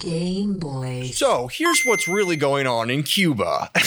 [0.00, 1.10] Game Boy.
[1.12, 3.70] So here's what's really going on in Cuba.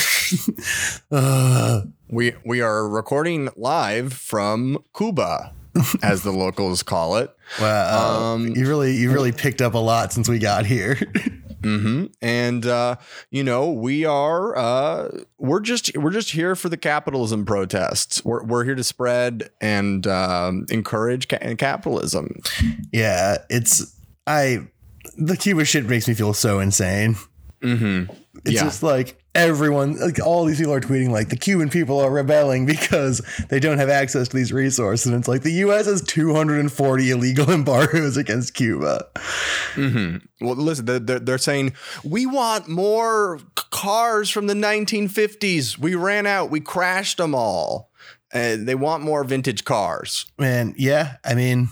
[1.11, 5.53] Uh, we we are recording live from Cuba,
[6.01, 7.29] as the locals call it.
[7.61, 10.95] wow, Um, you really you really picked up a lot since we got here.
[11.63, 12.95] hmm And uh,
[13.29, 18.23] you know, we are uh, we're just we're just here for the capitalism protests.
[18.25, 22.39] We're we're here to spread and um, encourage ca- capitalism.
[22.91, 23.95] yeah, it's
[24.25, 24.67] I
[25.17, 27.15] the Cuba shit makes me feel so insane.
[27.61, 28.11] Mm-hmm.
[28.45, 28.63] It's Yeah.
[28.63, 32.65] just like everyone, like all these people are tweeting like the Cuban people are rebelling
[32.73, 35.05] because they don't have access to these resources.
[35.07, 35.85] And it's like the U.S.
[35.85, 39.05] has 240 illegal embargoes against Cuba.
[39.75, 45.77] hmm Well, listen, they're, they're saying we want more cars from the 1950s.
[45.77, 46.49] We ran out.
[46.51, 47.91] We crashed them all.
[48.35, 50.25] And they want more vintage cars.
[50.39, 51.69] And yeah, I mean,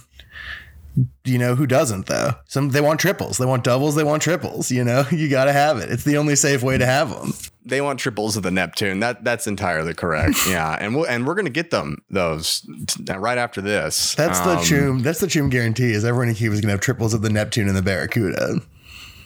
[1.23, 2.31] you know who doesn't though?
[2.47, 4.71] Some they want triples, they want doubles, they want triples.
[4.71, 5.89] You know, you got to have it.
[5.91, 7.33] It's the only safe way to have them.
[7.63, 8.99] They want triples of the Neptune.
[9.01, 10.35] That that's entirely correct.
[10.49, 14.15] yeah, and we'll, and we're gonna get them those t- right after this.
[14.15, 14.99] That's the Um, chum.
[15.03, 15.91] That's the chum guarantee.
[15.91, 18.61] Is everyone in Cuba is gonna have triples of the Neptune and the Barracuda.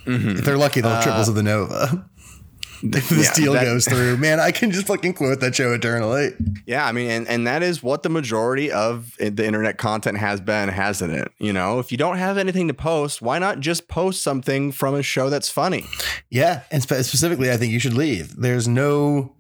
[0.05, 0.37] mhm.
[0.37, 2.05] If they're lucky, they'll have triples of the Nova.
[2.93, 5.73] If this Yeah, deal that- goes through, man, I can just fucking quote that show
[5.73, 6.31] eternally.
[6.65, 10.39] Yeah, I mean, and, and that is what the majority of the internet content has
[10.41, 11.31] been, hasn't it?
[11.39, 14.93] You know, if you don't have anything to post, why not just post something from
[14.95, 15.85] a show that's funny?
[16.29, 18.35] Yeah, and spe- specifically, I think you should leave.
[18.35, 19.31] There's no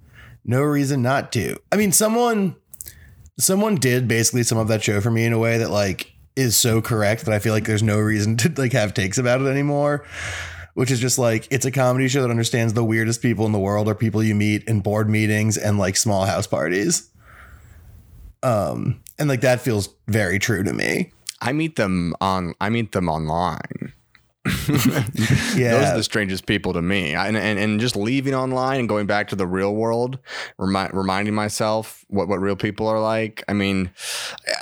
[0.43, 1.57] no reason not to.
[1.71, 2.55] I mean, someone
[3.37, 6.55] someone did basically some of that show for me in a way that like is
[6.57, 9.47] so correct that I feel like there's no reason to like have takes about it
[9.47, 10.05] anymore.
[10.75, 13.59] Which is just like it's a comedy show that understands the weirdest people in the
[13.59, 17.09] world are people you meet in board meetings and like small house parties.
[18.43, 21.11] Um, and like that feels very true to me.
[21.41, 23.93] I meet them on, I meet them online.
[25.55, 25.71] Yeah.
[25.79, 27.15] Those are the strangest people to me.
[27.15, 30.19] I- And, and, and just leaving online and going back to the real world,
[30.57, 33.43] remi- reminding myself what, what real people are like.
[33.47, 33.89] I mean,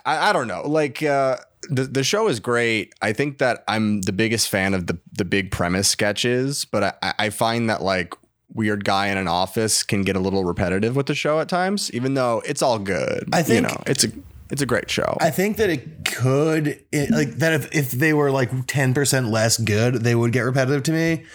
[0.05, 0.61] I, I don't know.
[0.67, 1.38] Like, uh,
[1.69, 2.94] the, the show is great.
[3.01, 7.13] I think that I'm the biggest fan of the, the big premise sketches, but I,
[7.19, 8.13] I find that like
[8.53, 11.91] weird guy in an office can get a little repetitive with the show at times,
[11.91, 13.29] even though it's all good.
[13.34, 14.09] I think- you know, it's a,
[14.53, 15.17] it's a great show.
[15.19, 19.57] I think that it could it, like that if, if they were like 10% less
[19.57, 21.25] good, they would get repetitive to me.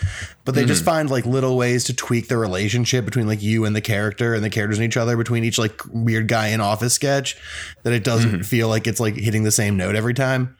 [0.44, 3.74] But they just find like little ways to tweak the relationship between like you and
[3.74, 6.94] the character and the characters and each other between each like weird guy in office
[6.94, 7.36] sketch
[7.82, 10.56] that it doesn't feel like it's like hitting the same note every time.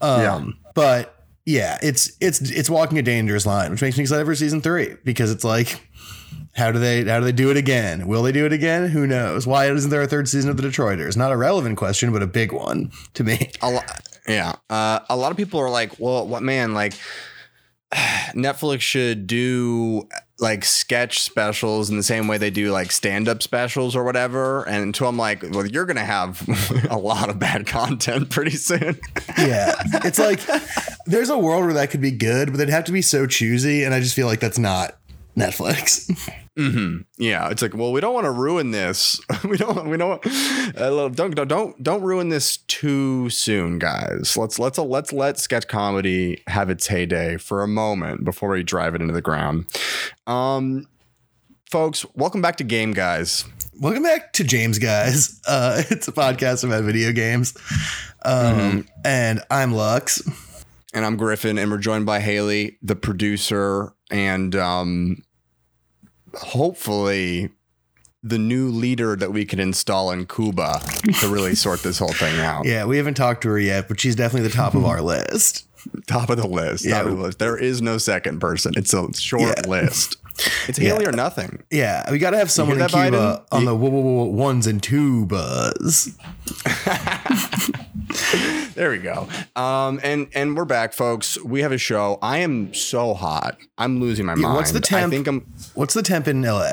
[0.00, 4.34] Um but yeah, it's it's it's walking a dangerous line, which makes me excited for
[4.34, 5.86] season 3 because it's like
[6.54, 8.06] how do they how do they do it again?
[8.06, 8.88] Will they do it again?
[8.90, 9.46] Who knows?
[9.46, 11.16] Why isn't there a third season of the Detroiters?
[11.16, 13.50] Not a relevant question, but a big one to me.
[13.62, 16.92] a lot yeah uh, a lot of people are like well what man like
[18.34, 20.08] netflix should do
[20.38, 24.82] like sketch specials in the same way they do like stand-up specials or whatever and
[24.82, 26.42] until i'm like well you're gonna have
[26.90, 28.98] a lot of bad content pretty soon
[29.38, 29.74] Yeah.
[30.04, 30.40] It's like
[31.06, 33.82] there's a world where that could be good, but they'd have to be so choosy,
[33.82, 34.96] and I just feel like that's not
[35.36, 36.10] Netflix.
[36.56, 40.20] hmm yeah it's like well we don't want to ruin this we don't we don't
[40.76, 45.66] uh, don't don't don't don't ruin this too soon guys let's let's let's let sketch
[45.66, 49.64] comedy have its heyday for a moment before we drive it into the ground
[50.26, 50.86] um
[51.70, 53.44] folks welcome back to game guys
[53.80, 55.40] Welcome back to James Guys.
[55.48, 57.54] Uh, it's a podcast about video games.
[58.24, 60.22] Um, And I'm Lux.
[60.94, 65.22] and i'm griffin and we're joined by haley the producer and um
[66.34, 67.50] hopefully
[68.22, 70.80] the new leader that we can install in cuba
[71.20, 73.98] to really sort this whole thing out Yeah, we haven't talked to her yet, but
[73.98, 75.66] she's definitely the top of our list.
[76.06, 76.84] Top of the list.
[76.84, 77.00] Yeah.
[77.00, 77.40] Of the list.
[77.40, 78.72] There is no second person.
[78.76, 79.68] It's a short Yeah.
[79.68, 80.16] list.
[80.68, 80.90] It's Yeah.
[80.90, 81.62] Haley or nothing.
[81.70, 83.44] Yeah, we got to have someone in Cuba Biden?
[83.52, 86.16] on the ones and twos.
[88.74, 89.28] There we go.
[89.54, 91.38] Um, and and we're back, folks.
[91.42, 92.18] We have a show.
[92.22, 93.58] I am so hot.
[93.76, 94.54] I'm losing my mind.
[94.54, 95.12] what's the temp?
[95.12, 95.40] I think I'm.
[95.74, 96.72] What's the temp in LA?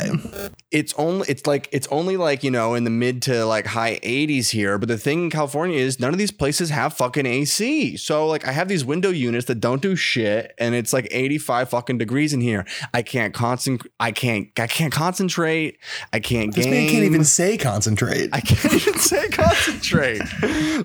[0.72, 1.28] It's only.
[1.28, 4.78] It's like it's only like you know in the mid to like high 80s here.
[4.78, 7.98] But the thing in California is none of these places have fucking AC.
[7.98, 11.70] So like I have these window units that don't do shit, and it's like 85
[11.70, 12.66] fucking degrees in here.
[12.94, 13.92] I can't concentrate.
[14.00, 14.48] I can't.
[14.60, 15.80] I can't concentrate.
[16.14, 16.74] I can't This game.
[16.74, 18.30] man can't even say concentrate.
[18.32, 20.22] I can't even say concentrate.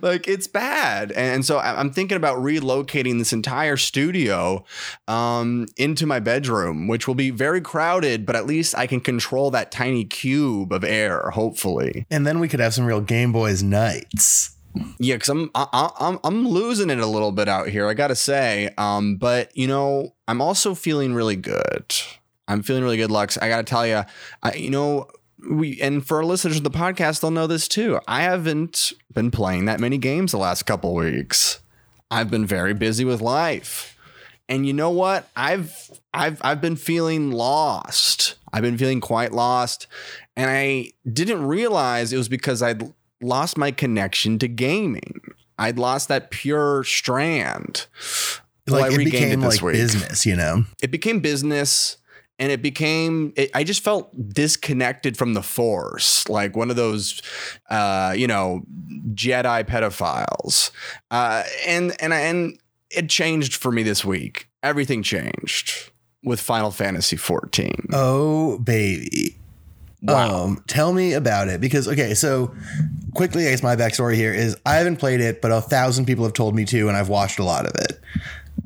[0.02, 1.12] like it's bad.
[1.12, 4.64] And so I'm thinking about relocating this entire studio
[5.08, 9.50] um, into my bedroom, which will be very crowded, but at least I can control
[9.50, 12.06] that tiny cube of air, hopefully.
[12.10, 14.56] and then we could have some real Game Boys nights.
[14.98, 17.86] Yeah, because I'm I, I'm I'm losing it a little bit out here.
[17.86, 21.94] I gotta say, um, but you know, I'm also feeling really good.
[22.48, 23.38] I'm feeling really good, Lux.
[23.38, 24.02] I gotta tell you,
[24.42, 25.08] I you know
[25.50, 28.00] we and for our listeners of the podcast, they'll know this too.
[28.06, 31.60] I haven't been playing that many games the last couple weeks.
[32.10, 33.90] I've been very busy with life.
[34.48, 35.28] And you know what?
[35.34, 38.34] I've I've I've been feeling lost.
[38.52, 39.86] I've been feeling quite lost.
[40.36, 42.92] And I didn't realize it was because I'd
[43.22, 45.20] lost my connection to gaming.
[45.58, 47.86] I'd lost that pure strand.
[48.68, 49.74] Well, Like I it regained became this like week.
[49.74, 50.64] business, you know.
[50.82, 51.96] It became business
[52.38, 57.22] and it became it, i just felt disconnected from the force like one of those
[57.70, 58.62] uh you know
[59.12, 60.70] jedi pedophiles
[61.10, 62.58] uh and and and
[62.90, 65.90] it changed for me this week everything changed
[66.24, 69.36] with final fantasy 14 Oh baby.
[70.02, 70.44] Wow.
[70.44, 72.54] Um, tell me about it because okay, so
[73.14, 76.24] quickly, I guess my backstory here is I haven't played it, but a thousand people
[76.24, 77.98] have told me to, and I've watched a lot of it.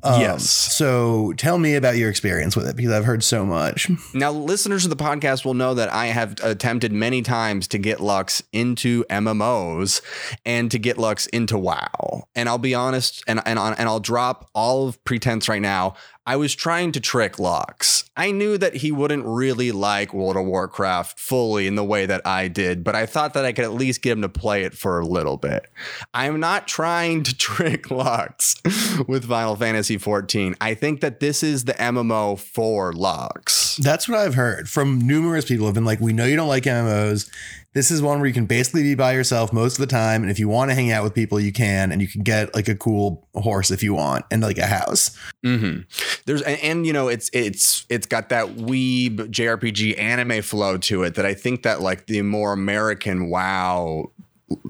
[0.02, 0.48] Um, Yes.
[0.48, 3.90] So tell me about your experience with it because I've heard so much.
[4.14, 8.00] Now, listeners of the podcast will know that I have attempted many times to get
[8.00, 10.00] Lux into MMOs
[10.44, 12.24] and to get Lux into WoW.
[12.34, 15.94] And I'll be honest, and and and I'll drop all of pretense right now.
[16.28, 18.04] I was trying to trick Lux.
[18.14, 22.20] I knew that he wouldn't really like World of Warcraft fully in the way that
[22.26, 24.74] I did, but I thought that I could at least get him to play it
[24.74, 25.70] for a little bit.
[26.12, 28.56] I'm not trying to trick Lux
[29.08, 30.54] with Final Fantasy 14.
[30.60, 33.76] I think that this is the MMO for Lux.
[33.76, 35.64] That's what I've heard from numerous people.
[35.64, 37.30] Have been like, we know you don't like MMOs.
[37.78, 40.32] This is one where you can basically be by yourself most of the time, and
[40.32, 42.66] if you want to hang out with people, you can, and you can get like
[42.66, 45.16] a cool horse if you want, and like a house.
[45.46, 45.82] Mm-hmm.
[46.26, 51.04] There's and, and you know it's it's it's got that weeb JRPG anime flow to
[51.04, 54.10] it that I think that like the more American WoW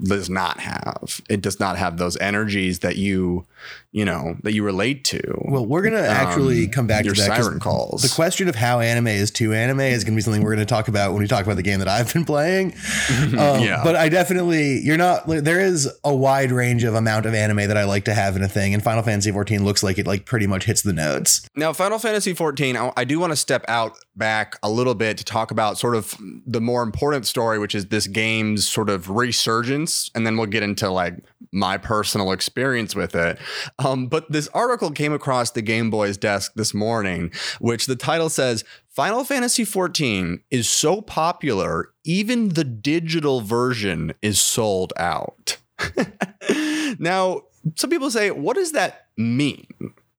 [0.03, 1.19] does not have.
[1.31, 3.47] It does not have those energies that you
[3.91, 5.21] you know that you relate to.
[5.45, 7.17] Well, we're gonna actually Um, come back to that.
[7.37, 8.01] siren calls.
[8.03, 10.65] The question of how anime is to anime is going to be something we're going
[10.65, 12.73] to talk about when we talk about the game that I've been playing.
[13.19, 13.81] Um, Yeah.
[13.83, 15.23] But I definitely, you're not.
[15.27, 18.43] There is a wide range of amount of anime that I like to have in
[18.43, 21.47] a thing, and Final Fantasy 14 looks like it like pretty much hits the notes.
[21.55, 25.17] Now, Final Fantasy 14, I, I do want to step out back a little bit
[25.17, 26.15] to talk about sort of
[26.45, 30.63] the more important story, which is this game's sort of resurgence, and then we'll get
[30.63, 31.15] into like
[31.51, 33.39] my personal experience with it.
[33.79, 38.29] Um, but this article came across the Game Boy's desk this morning, which the title
[38.29, 45.57] says Final Fantasy XIV is so popular, even the digital version is sold out.
[46.99, 47.43] now,
[47.75, 49.67] some people say, what does that mean?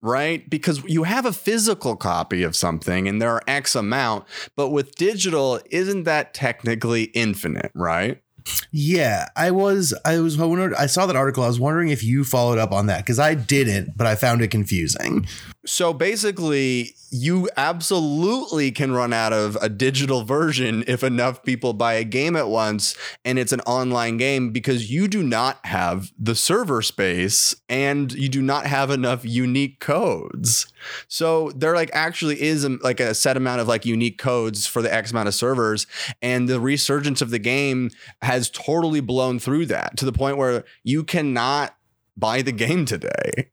[0.03, 0.49] Right?
[0.49, 4.25] Because you have a physical copy of something and there are X amount,
[4.57, 8.23] but with digital, isn't that technically infinite, right?
[8.71, 9.95] Yeah, I was.
[10.05, 10.75] I was wondering.
[10.79, 11.45] I saw that article.
[11.45, 14.43] I was wondering if you followed up on that because I didn't, but I found
[14.43, 15.27] it confusing.
[15.67, 21.95] So basically, you absolutely can run out of a digital version if enough people buy
[21.95, 26.35] a game at once and it's an online game because you do not have the
[26.35, 30.73] server space and you do not have enough unique codes.
[31.09, 34.81] So there like actually is a, like a set amount of like unique codes for
[34.81, 35.87] the X amount of servers
[36.23, 37.91] and the resurgence of the game
[38.23, 41.75] has totally blown through that to the point where you cannot
[42.21, 43.49] buy the game today.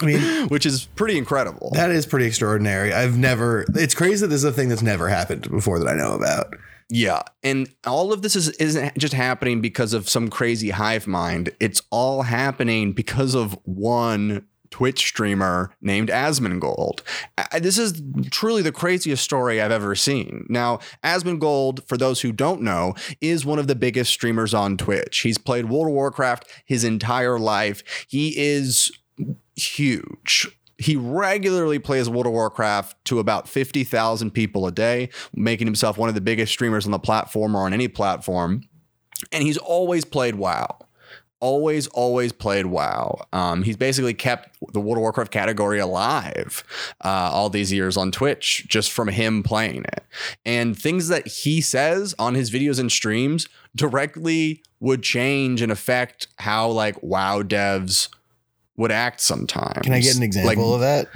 [0.00, 1.70] I mean, which is pretty incredible.
[1.74, 2.92] that is pretty extraordinary.
[2.92, 3.64] I've never.
[3.74, 6.54] It's crazy that this is a thing that's never happened before that I know about.
[6.90, 11.50] yeah, and all of this is isn't just happening because of some crazy hive mind.
[11.60, 17.02] It's all happening because of one Twitch streamer named Asmongold.
[17.60, 20.46] This is truly the craziest story I've ever seen.
[20.48, 25.20] Now, Asmongold, for those who don't know, is one of the biggest streamers on Twitch.
[25.20, 27.84] He's played World of Warcraft his entire life.
[28.08, 28.90] He is
[29.54, 30.48] huge.
[30.78, 36.08] He regularly plays World of Warcraft to about 50,000 people a day, making himself one
[36.08, 38.62] of the biggest streamers on the platform or on any platform.
[39.30, 40.78] And he's always played WoW.
[41.42, 43.26] Always, always played WoW.
[43.32, 46.62] Um, he's basically kept the World of Warcraft category alive
[47.04, 50.04] uh, all these years on Twitch just from him playing it.
[50.46, 56.28] And things that he says on his videos and streams directly would change and affect
[56.38, 58.08] how like WoW devs
[58.76, 59.80] would act sometimes.
[59.82, 61.08] Can I get an example Like, of that?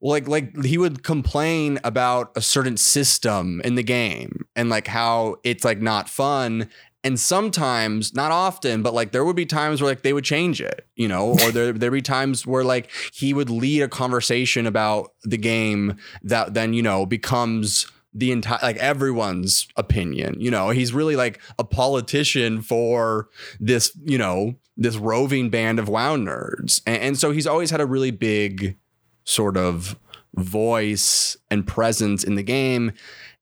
[0.00, 5.36] like like he would complain about a certain system in the game and like how
[5.42, 6.70] it's like not fun
[7.04, 10.60] and sometimes not often but like there would be times where like they would change
[10.60, 14.66] it you know or there there'd be times where like he would lead a conversation
[14.66, 20.40] about the game that then you know becomes the entire like everyone's opinion.
[20.40, 23.28] You know, he's really like a politician for
[23.60, 26.80] this, you know, this roving band of WoW nerds.
[26.86, 28.76] And, and so he's always had a really big
[29.24, 29.98] sort of
[30.34, 32.92] voice and presence in the game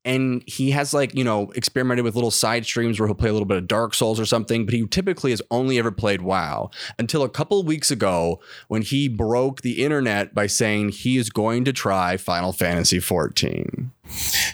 [0.07, 3.33] and he has like you know experimented with little side streams where he'll play a
[3.33, 6.71] little bit of dark souls or something but he typically has only ever played wow
[6.99, 11.65] until a couple weeks ago when he broke the internet by saying he is going
[11.65, 13.91] to try final fantasy 14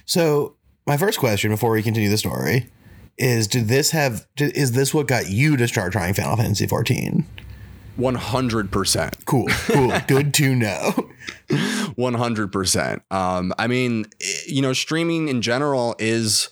[0.07, 0.57] So
[0.87, 2.71] my first question before we continue the story
[3.19, 4.27] is: Did this have?
[4.37, 7.27] Is this what got you to start trying Final Fantasy 14?
[7.99, 11.11] 100% Cool, cool, good to know.
[11.49, 13.01] 100%.
[13.11, 14.07] Um, I mean,
[14.47, 16.49] you know, streaming in general is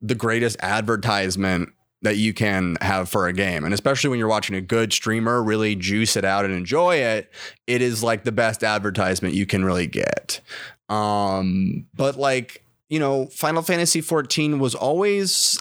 [0.00, 1.70] the greatest advertisement
[2.02, 3.64] that you can have for a game.
[3.64, 7.30] And especially when you're watching a good streamer really juice it out and enjoy it,
[7.66, 10.40] it is like the best advertisement you can really get.
[10.88, 15.58] Um, but like, you know, Final Fantasy 14 was always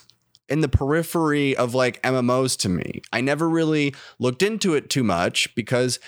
[0.50, 3.02] in the periphery of like MMOs to me.
[3.12, 6.00] I never really looked into it too much because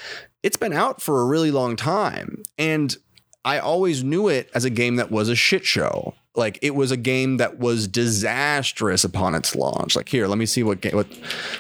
[0.44, 2.44] it's been out for a really long time.
[2.58, 2.96] And
[3.44, 6.16] I always knew it as a game that was a shit show.
[6.34, 9.96] Like it was a game that was disastrous upon its launch.
[9.96, 11.08] Like here, let me see what game, what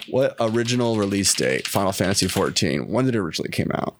[0.10, 2.88] what original release date Final Fantasy 14.
[2.90, 3.98] When did it originally came out?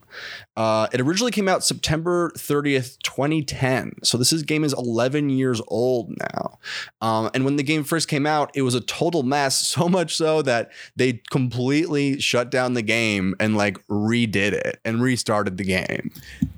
[0.56, 3.96] Uh, it originally came out September 30th, 2010.
[4.02, 6.58] So this is game is 11 years old now.
[7.00, 9.72] Um, and when the game first came out, it was a total mess.
[9.82, 15.02] So much so that they completely shut down the game and like redid it and
[15.02, 16.12] restarted the game.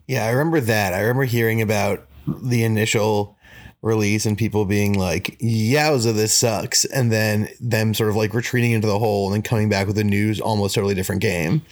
[0.09, 0.93] Yeah, I remember that.
[0.93, 3.37] I remember hearing about the initial
[3.85, 8.73] release and people being like, "Yowza, this sucks," and then them sort of like retreating
[8.73, 11.63] into the hole and then coming back with a news almost totally different game.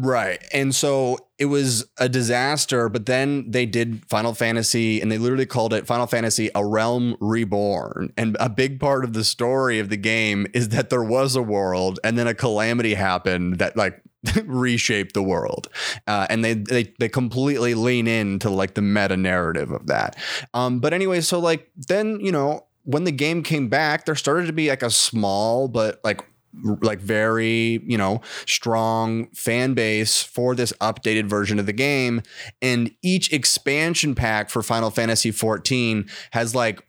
[0.00, 0.40] Right.
[0.52, 5.44] And so it was a disaster, but then they did Final Fantasy and they literally
[5.44, 8.12] called it Final Fantasy A Realm Reborn.
[8.16, 11.42] And a big part of the story of the game is that there was a
[11.42, 14.00] world and then a calamity happened that like
[14.44, 15.68] reshaped the world.
[16.06, 20.16] Uh, and they, they they completely lean into like the meta narrative of that.
[20.54, 24.46] Um, but anyway, so like then, you know, when the game came back, there started
[24.46, 26.22] to be like a small but like
[26.80, 32.22] like very you know strong fan base for this updated version of the game
[32.62, 36.82] and each expansion pack for final fantasy 14 has like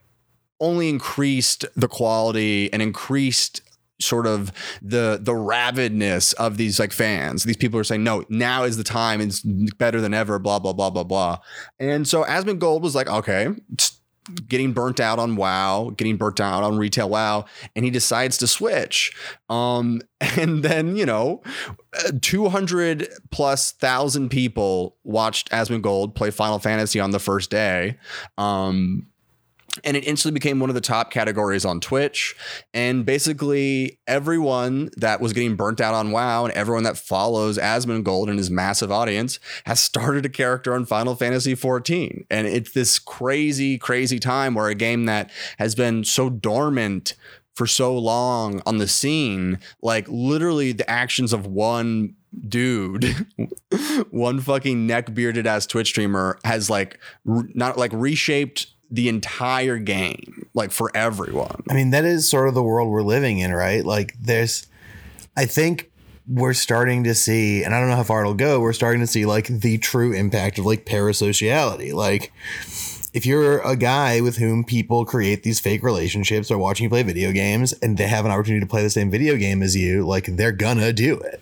[0.60, 3.62] only increased the quality and increased
[4.00, 4.52] sort of
[4.82, 8.84] the the ravidness of these like fans these people are saying no now is the
[8.84, 11.38] time it's better than ever blah blah blah blah blah
[11.80, 13.50] and so asmongold was like okay
[14.48, 18.48] getting burnt out on WoW, getting burnt out on retail WoW, and he decides to
[18.48, 19.12] switch.
[19.50, 21.42] Um, and then you know,
[22.22, 27.98] two hundred plus thousand people watched Asmongold play Final Fantasy on the first day.
[28.38, 29.08] Um,
[29.84, 32.36] and it instantly became one of the top categories on Twitch.
[32.74, 38.30] And basically, everyone that was getting burnt out on WoW and everyone that follows Asmongold
[38.30, 42.26] and his massive audience has started a character on Final Fantasy 14.
[42.30, 47.14] And it's this crazy, crazy time where a game that has been so dormant
[47.56, 52.16] for so long on the scene, like literally the actions of one
[52.48, 53.04] dude,
[54.12, 59.78] one fucking neck bearded ass Twitch streamer has like re- not like reshaped the entire
[59.78, 61.64] game, like for everyone.
[61.70, 63.86] I mean, that is sort of the world we're living in, right?
[63.86, 64.68] Like, there's,
[65.38, 65.92] I think
[66.28, 69.08] we're starting to see, and I don't know how far it'll go, we're starting to
[69.08, 71.94] see like the true impact of like parasociality.
[71.94, 72.32] Like,
[73.14, 77.02] if you're a guy with whom people create these fake relationships or watching you play
[77.04, 80.06] video games and they have an opportunity to play the same video game as you,
[80.06, 81.42] like they're gonna do it.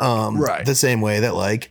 [0.00, 0.66] Um, Right.
[0.66, 1.70] The same way that like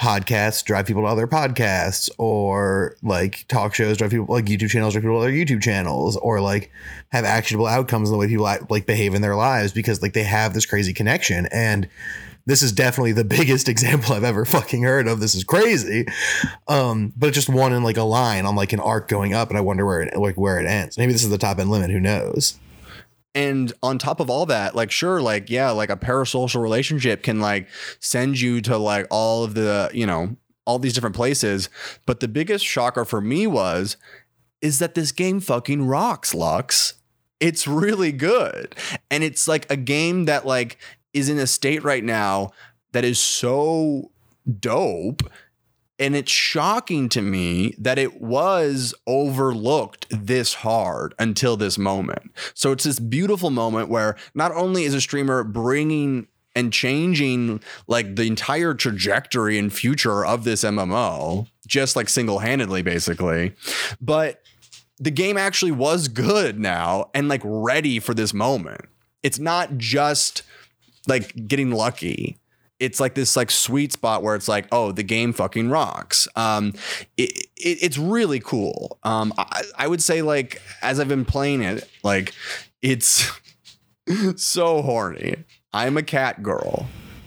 [0.00, 4.92] podcasts drive people to other podcasts or like talk shows drive people like YouTube channels
[4.92, 6.70] drive people to other YouTube channels or like
[7.12, 10.22] have actionable outcomes in the way people like behave in their lives because like they
[10.22, 11.88] have this crazy connection and
[12.44, 15.20] this is definitely the biggest example I've ever fucking heard of.
[15.20, 16.06] This is crazy.
[16.68, 19.58] Um, but just one in like a line on like an arc going up, and
[19.58, 20.96] I wonder where it like where it ends.
[20.96, 21.90] Maybe this is the top end limit.
[21.90, 22.58] Who knows?
[23.36, 27.38] And on top of all that, like sure, like yeah, like a parasocial relationship can
[27.38, 27.68] like
[28.00, 31.68] send you to like all of the, you know, all these different places.
[32.06, 33.98] But the biggest shocker for me was
[34.62, 36.94] is that this game fucking rocks, Lux.
[37.38, 38.74] It's really good.
[39.10, 40.78] And it's like a game that like
[41.12, 42.52] is in a state right now
[42.92, 44.12] that is so
[44.58, 45.22] dope
[45.98, 52.32] and it's shocking to me that it was overlooked this hard until this moment.
[52.54, 58.16] So it's this beautiful moment where not only is a streamer bringing and changing like
[58.16, 63.54] the entire trajectory and future of this MMO, just like single handedly, basically,
[64.00, 64.42] but
[64.98, 68.82] the game actually was good now and like ready for this moment.
[69.22, 70.42] It's not just
[71.06, 72.38] like getting lucky.
[72.78, 76.28] It's like this like sweet spot where it's like, oh, the game fucking rocks.
[76.36, 76.74] Um,
[77.16, 78.98] it, it it's really cool.
[79.02, 82.34] Um, I, I would say like as I've been playing it, like
[82.82, 83.30] it's
[84.36, 85.36] so horny.
[85.72, 86.86] I'm a cat girl.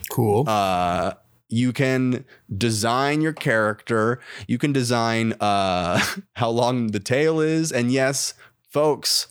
[0.10, 0.48] Cool.
[0.48, 1.14] Uh,
[1.50, 2.26] you can
[2.56, 4.20] design your character.
[4.48, 6.00] You can design uh,
[6.34, 8.34] how long the tail is, and yes,
[8.70, 9.28] folks,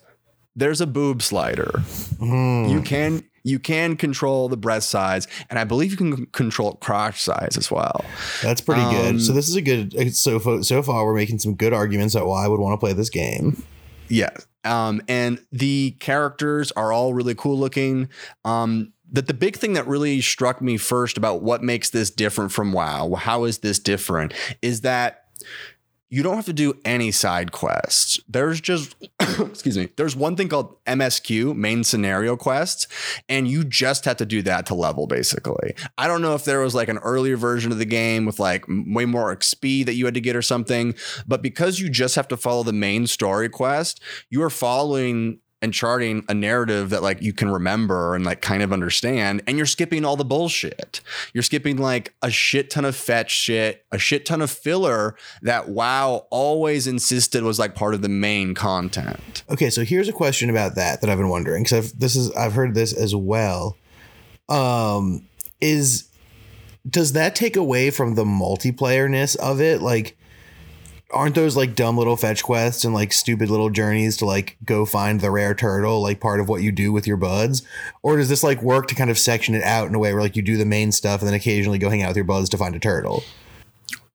[0.59, 1.71] there's a boob slider.
[2.19, 2.71] Mm.
[2.71, 7.23] You can you can control the breast size, and I believe you can control crotch
[7.23, 8.05] size as well.
[8.43, 9.23] That's pretty Um, good.
[9.23, 10.15] So this is a good.
[10.15, 12.85] So far, so far, we're making some good arguments at why I would want to
[12.85, 13.63] play this game.
[14.09, 14.31] Yeah.
[14.65, 18.09] Um, and the characters are all really cool looking.
[18.45, 22.53] Um, that the big thing that really struck me first about what makes this different
[22.53, 25.25] from WoW, how is this different, is that
[26.11, 28.19] you don't have to do any side quests.
[28.29, 32.87] There's just, excuse me, there's one thing called MSQ, main scenario quests,
[33.29, 35.75] and you just have to do that to level basically.
[35.99, 38.65] I don't know if there was like an earlier version of the game with like
[38.69, 40.95] way more XP that you had to get or something,
[41.27, 44.01] but because you just have to follow the main story quest,
[44.31, 48.63] you are following and charting a narrative that like you can remember and like kind
[48.63, 51.01] of understand and you're skipping all the bullshit.
[51.33, 55.69] You're skipping like a shit ton of fetch shit, a shit ton of filler that
[55.69, 59.43] WoW always insisted was like part of the main content.
[59.51, 62.53] Okay, so here's a question about that that I've been wondering because this is I've
[62.53, 63.77] heard this as well.
[64.49, 65.27] Um,
[65.61, 66.09] is
[66.89, 69.83] does that take away from the multiplayerness of it?
[69.83, 70.18] Like,
[71.11, 74.85] aren't those like dumb little fetch quests and like stupid little journeys to like go
[74.85, 77.63] find the rare turtle like part of what you do with your buds?
[78.03, 80.23] Or does this like work to kind of section it out in a way where
[80.23, 82.49] like you do the main stuff and then occasionally go hang out with your buds
[82.51, 83.25] to find a turtle?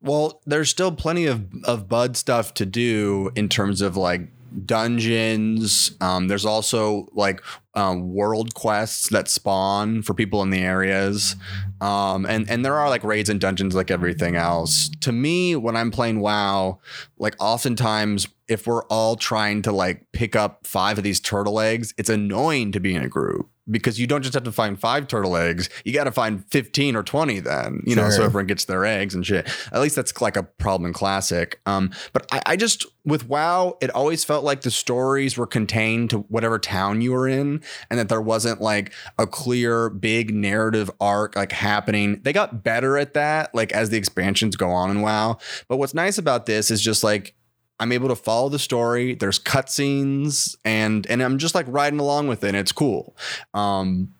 [0.01, 4.27] Well, there's still plenty of of bud stuff to do in terms of like
[4.65, 5.91] dungeons.
[5.99, 7.41] Um, there's also like
[7.75, 11.35] um, world quests that spawn for people in the areas,
[11.81, 14.89] um, and and there are like raids and dungeons like everything else.
[15.01, 16.79] To me, when I'm playing WoW,
[17.17, 21.93] like oftentimes if we're all trying to like pick up five of these turtle eggs,
[21.97, 25.07] it's annoying to be in a group because you don't just have to find five
[25.07, 28.65] turtle eggs, you got to find 15 or 20 then, you know, so everyone gets
[28.65, 29.47] their eggs and shit.
[29.71, 31.61] At least that's like a problem in classic.
[31.65, 36.09] Um, but I, I just, with WoW, it always felt like the stories were contained
[36.09, 40.91] to whatever town you were in and that there wasn't like a clear big narrative
[40.99, 42.19] arc like happening.
[42.23, 45.37] They got better at that, like as the expansions go on in WoW.
[45.69, 47.35] But what's nice about this is just like,
[47.79, 49.15] I'm able to follow the story.
[49.15, 52.49] There's cutscenes, and and I'm just like riding along with it.
[52.49, 53.15] And it's cool.
[53.53, 54.13] Um,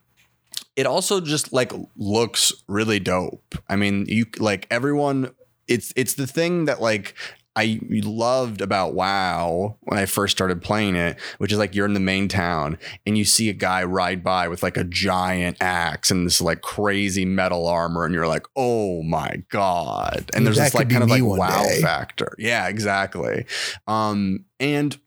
[0.76, 3.56] it also just like looks really dope.
[3.68, 5.34] I mean, you like everyone.
[5.68, 7.14] It's it's the thing that like
[7.56, 11.94] I loved about WoW when I first started playing it, which is like you're in
[11.94, 16.10] the main town and you see a guy ride by with like a giant axe
[16.10, 20.30] and this like crazy metal armor, and you're like, oh my god!
[20.34, 21.80] And there's That this like kind of like wow day.
[21.80, 22.34] factor.
[22.38, 23.46] Yeah, exactly.
[23.86, 24.98] Um, and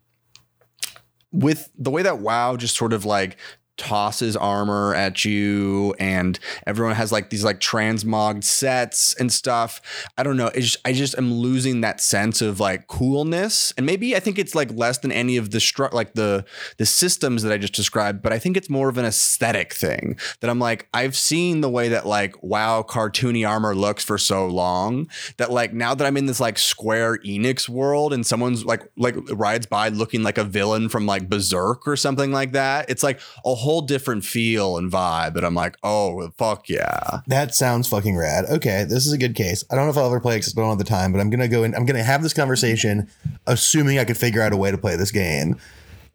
[1.34, 3.38] with the way that WoW just sort of like
[3.78, 9.82] tosses armor at you and everyone has like these like transmogged sets and stuff.
[10.18, 10.50] I don't know.
[10.56, 13.74] Just, i just am losing that sense of like coolness.
[13.78, 16.46] And maybe i think it's like less than any of the stru- like the
[16.78, 20.18] the systems that i just described but i think it's more of an aesthetic thing
[20.40, 24.48] that i'm like i've seen the way that like wow cartoony armor looks for so
[24.48, 28.82] long that like now that i'm in this like square enix world and someone's like
[28.98, 33.04] like rides by looking like a villain from like berserk or something like that it's
[33.04, 37.88] like a whole different feel and vibe that i'm like oh fuck yeah That sounds
[37.88, 38.46] fucking rad.
[38.46, 39.64] Okay, this is a good case.
[39.70, 41.20] I don't know if I'll ever play it 'cause I don't have the time, but
[41.20, 41.76] I'm gonna go in.
[41.76, 43.08] I'm gonna have this conversation,
[43.46, 45.58] assuming I could figure out a way to play this game,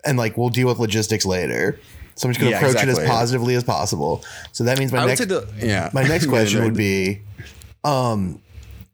[0.05, 1.79] and like we'll deal with logistics later.
[2.15, 4.23] So I'm just gonna Yeah, approach it as positively as possible.
[4.53, 7.21] So that means my next the yeah my next question would be,
[7.85, 8.41] um,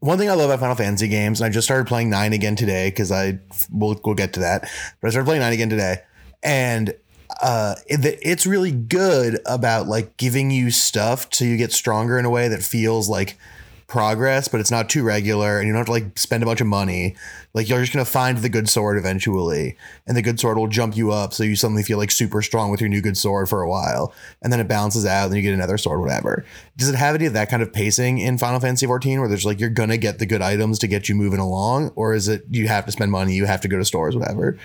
[0.00, 2.56] one thing I love about Final Fantasy games, and I just started playing nine again
[2.56, 3.38] today because I
[3.72, 4.68] we'll we'll get to that,
[5.00, 5.98] but I started playing nine again today,
[6.42, 6.94] and
[7.42, 12.24] uh, it, it's really good about like giving you stuff so you get stronger in
[12.24, 13.38] a way that feels like
[13.88, 16.60] progress, but it's not too regular, and you don't have to like spend a bunch
[16.60, 17.16] of money.
[17.54, 20.94] Like you're just gonna find the good sword eventually, and the good sword will jump
[20.96, 23.62] you up, so you suddenly feel like super strong with your new good sword for
[23.62, 24.12] a while,
[24.42, 26.44] and then it balances out, and you get another sword, whatever.
[26.76, 29.46] Does it have any of that kind of pacing in Final Fantasy 14, where there's
[29.46, 32.44] like you're gonna get the good items to get you moving along, or is it
[32.50, 34.58] you have to spend money, you have to go to stores, whatever?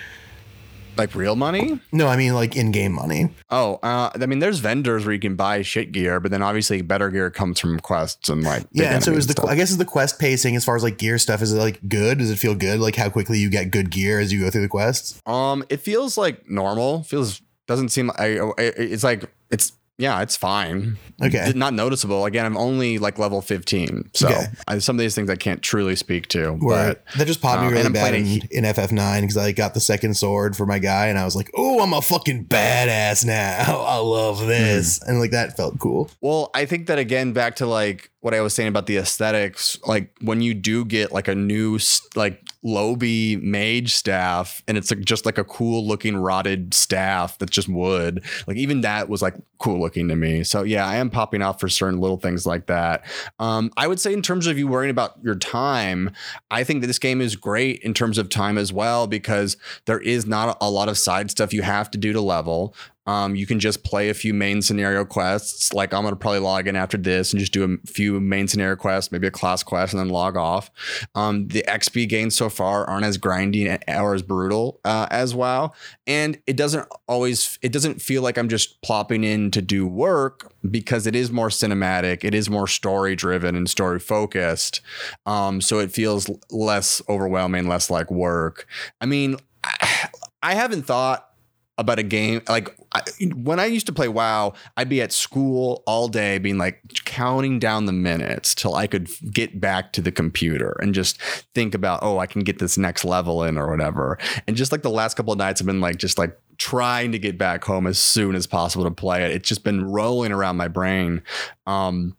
[0.97, 1.79] Like real money?
[1.91, 3.29] No, I mean like in-game money.
[3.49, 6.81] Oh, uh, I mean, there's vendors where you can buy shit gear, but then obviously
[6.81, 9.49] better gear comes from quests and like Yeah, and so is the stuff.
[9.49, 11.79] I guess is the quest pacing as far as like gear stuff is it like
[11.87, 12.19] good?
[12.19, 12.79] Does it feel good?
[12.79, 15.21] Like how quickly you get good gear as you go through the quests?
[15.25, 17.03] Um, it feels like normal.
[17.03, 18.11] Feels doesn't seem.
[18.17, 20.97] I it's like it's yeah, it's fine.
[21.21, 21.53] Okay.
[21.55, 22.25] not noticeable.
[22.25, 24.45] Again, I'm only like level 15, so Okay.
[24.67, 26.53] I, some of these things I can't truly speak to.
[26.53, 29.51] Where But that just popped me um, really and bad in, in FF9 because I
[29.51, 32.45] got the second sword for my guy and I was like, oh, I'm a fucking
[32.45, 33.81] badass now.
[33.87, 34.99] I love this.
[35.03, 35.11] Hmm.
[35.11, 36.09] And like that felt cool.
[36.21, 39.77] Well, I think that again, back to like what I was saying about the aesthetics,
[39.85, 41.77] like when you do get like a new
[42.15, 47.51] like Lobi mage staff, and it's like just like a cool looking rotted staff that's
[47.51, 48.23] just wood.
[48.47, 50.43] Like even that was like cool looking to me.
[50.43, 53.05] So yeah, I am popping off for certain little things like that.
[53.39, 56.11] Um, I would say in terms of you worrying about your time,
[56.51, 59.99] I think that this game is great in terms of time as well because there
[59.99, 62.75] is not a lot of side stuff you have to do to level.
[63.05, 65.73] Um, you can just play a few main scenario quests.
[65.73, 68.75] Like I'm gonna probably log in after this and just do a few main scenario
[68.75, 70.71] quests, maybe a class quest, and then log off.
[71.15, 75.71] Um, the XP gains so far aren't as grindy or as brutal uh, as WoW,
[76.07, 77.59] and it doesn't always.
[77.61, 81.49] It doesn't feel like I'm just plopping in to do work because it is more
[81.49, 82.23] cinematic.
[82.23, 84.81] It is more story driven and story focused.
[85.25, 88.67] Um, so it feels less overwhelming, less like work.
[89.01, 90.09] I mean, I,
[90.43, 91.29] I haven't thought
[91.77, 93.01] about a game like I,
[93.33, 97.57] when I used to play WoW, I'd be at school all day, being like counting
[97.57, 101.19] down the minutes till I could get back to the computer and just
[101.55, 104.19] think about, oh, I can get this next level in or whatever.
[104.47, 107.19] And just like the last couple of nights, I've been like just like trying to
[107.19, 109.31] get back home as soon as possible to play it.
[109.31, 111.23] It's just been rolling around my brain.
[111.65, 112.15] Um,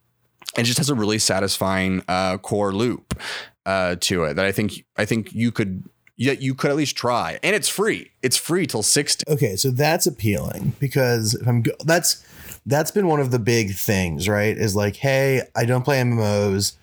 [0.58, 3.20] it just has a really satisfying uh, core loop
[3.66, 5.84] uh, to it that I think I think you could
[6.16, 7.38] yeah, you could at least try.
[7.42, 8.10] And it's free.
[8.22, 9.24] It's free till 60.
[9.28, 12.24] Okay, so that's appealing because if I'm go- that's
[12.66, 14.56] that's been one of the big things, right?
[14.56, 16.76] Is like, hey, I don't play MMOs.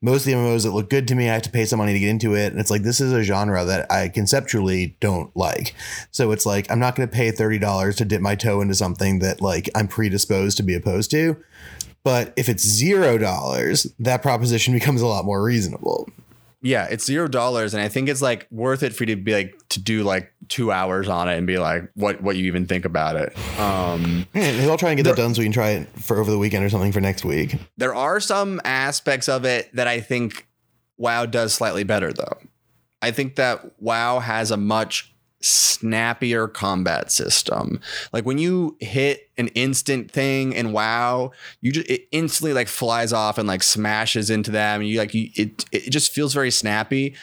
[0.00, 1.92] Most of the MMOs that look good to me, I have to pay some money
[1.92, 2.52] to get into it.
[2.52, 5.74] And it's like this is a genre that I conceptually don't like.
[6.12, 9.18] So it's like I'm not going to pay $30 to dip my toe into something
[9.20, 11.36] that like I'm predisposed to be opposed to.
[12.04, 16.08] But if it's zero dollars, that proposition becomes a lot more reasonable.
[16.60, 19.32] Yeah, it's zero dollars, and I think it's like worth it for you to be
[19.32, 22.66] like to do like two hours on it and be like, what what you even
[22.66, 23.32] think about it.
[23.60, 26.30] Um, Yeah, I'll try and get that done so we can try it for over
[26.30, 27.56] the weekend or something for next week.
[27.76, 30.48] there are some aspects of it that I think
[30.96, 32.38] WoW does slightly better, though.
[33.00, 37.80] I think that WoW has a much snappier combat system.
[38.12, 43.12] Like when you hit an instant thing and WoW, you just it instantly like flies
[43.12, 44.80] off and like smashes into them.
[44.80, 47.14] And you like you, it it just feels very snappy.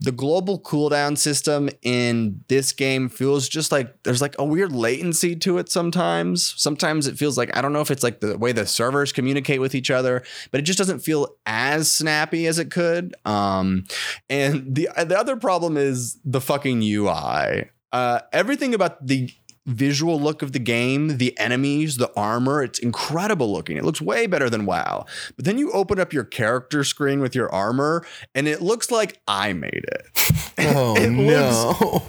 [0.00, 5.36] The global cooldown system in this game feels just like there's like a weird latency
[5.36, 6.54] to it sometimes.
[6.56, 9.60] Sometimes it feels like I don't know if it's like the way the servers communicate
[9.60, 13.14] with each other, but it just doesn't feel as snappy as it could.
[13.24, 13.84] Um,
[14.28, 17.70] and the the other problem is the fucking UI.
[17.92, 19.28] Uh, everything about the
[19.66, 23.76] visual look of the game, the enemies, the armor, it's incredible looking.
[23.76, 25.04] It looks way better than WoW.
[25.36, 29.20] But then you open up your character screen with your armor, and it looks like
[29.28, 30.06] I made it.
[30.62, 32.02] Oh It no.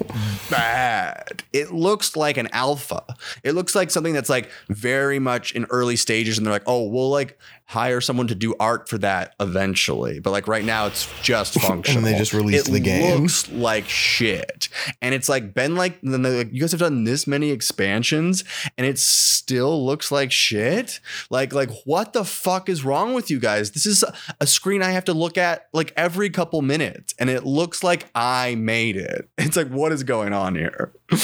[0.50, 1.42] bad.
[1.54, 3.02] It looks like an alpha.
[3.42, 6.86] It looks like something that's like very much in early stages, and they're like, oh,
[6.88, 7.38] we'll like
[7.72, 10.20] hire someone to do art for that eventually.
[10.20, 11.98] But like right now, it's just functional.
[11.98, 13.02] And they just released it the game.
[13.02, 14.68] It looks like shit,
[15.00, 18.44] and it's like been like then like you guys have done this many expansions,
[18.76, 21.00] and it still looks like shit.
[21.30, 23.70] Like like what the fuck is wrong with you guys?
[23.72, 27.30] This is a- a screen I have to look at like every couple minutes, and
[27.30, 29.28] it looks like I made it.
[29.38, 30.92] It's like what is going on here?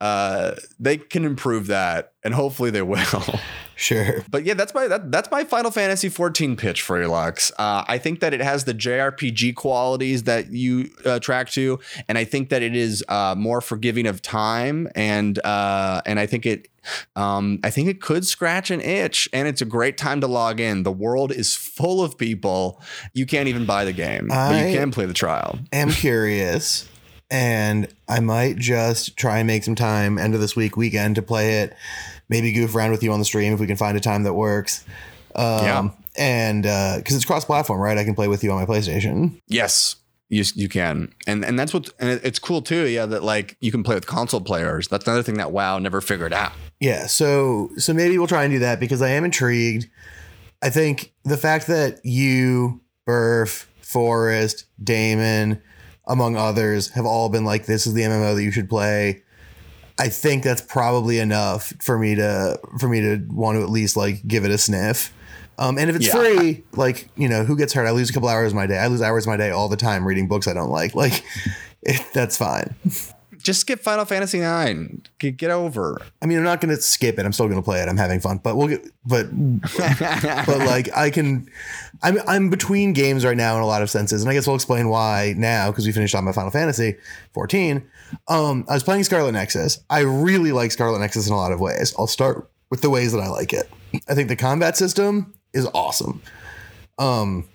[0.00, 3.04] Uh, they can improve that, and hopefully they will.
[3.78, 4.24] Sure.
[4.28, 7.52] But yeah, that's my that, that's my Final Fantasy 14 pitch for you, Lux.
[7.60, 11.78] Uh, I think that it has the JRPG qualities that you uh, track to,
[12.08, 16.26] and I think that it is uh, more forgiving of time, and uh, and I
[16.26, 16.66] think it.
[17.14, 20.58] Um, I think it could scratch an itch, and it's a great time to log
[20.58, 20.82] in.
[20.82, 22.82] The world is full of people.
[23.14, 25.56] You can't even buy the game, but you can play the trial.
[25.72, 26.88] I'm curious
[27.30, 31.22] and I might just try and make some time end of this week weekend to
[31.22, 31.74] play it.
[32.28, 34.34] Maybe goof around with you on the stream if we can find a time that
[34.34, 34.84] works.
[35.34, 35.88] Um, Yeah.
[36.16, 37.96] And because it's cross platform, right?
[37.96, 39.40] I can play with you on my PlayStation.
[39.46, 39.94] Yes,
[40.28, 42.88] you you can, and and that's what, and it's cool too.
[42.88, 44.88] Yeah, that like you can play with console players.
[44.88, 46.50] That's another thing that WoW never figured out.
[46.80, 47.06] Yeah.
[47.06, 49.88] So so maybe we'll try and do that because I am intrigued.
[50.60, 55.62] I think the fact that you, Burf, Forrest, Damon,
[56.08, 59.22] among others, have all been like, this is the MMO that you should play.
[60.00, 63.96] I think that's probably enough for me to for me to want to at least
[63.96, 65.12] like give it a sniff.
[65.58, 66.12] Um, and if it's Yeah.
[66.14, 67.86] free, like you know, who gets hurt?
[67.86, 68.78] I lose a couple hours of my day.
[68.78, 70.94] I lose hours of my day all the time reading books I don't like.
[70.94, 71.24] Like,
[71.82, 72.76] it, that's fine.
[73.48, 75.00] Just skip Final Fantasy Nine.
[75.18, 76.02] Get, get over.
[76.20, 77.24] I mean, I'm not going to skip it.
[77.24, 77.88] I'm still going to play it.
[77.88, 79.26] I'm having fun, but we'll get, but,
[79.74, 81.48] but like I can,
[82.02, 84.20] I'm, I'm between games right now in a lot of senses.
[84.20, 86.96] And I guess we'll explain why now, because we finished on my Final Fantasy
[87.32, 87.90] 14.
[88.28, 89.82] Um, I was playing Scarlet Nexus.
[89.88, 91.94] I really like Scarlet Nexus in a lot of ways.
[91.98, 93.70] I'll start with the ways that I like it.
[94.10, 96.20] I think the combat system is awesome.
[96.98, 97.48] Um,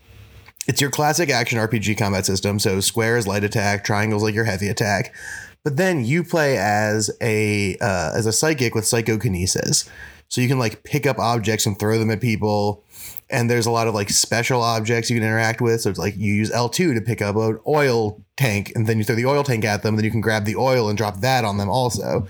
[0.66, 2.58] it's your classic action RPG combat system.
[2.58, 5.14] So square is light attack, triangles like your heavy attack.
[5.64, 9.90] But then you play as a uh, as a psychic with psychokinesis.
[10.28, 12.84] So you can like pick up objects and throw them at people.
[13.30, 15.82] And there's a lot of like special objects you can interact with.
[15.82, 19.04] So it's like you use L2 to pick up an oil tank and then you
[19.04, 19.96] throw the oil tank at them.
[19.96, 22.28] Then you can grab the oil and drop that on them also.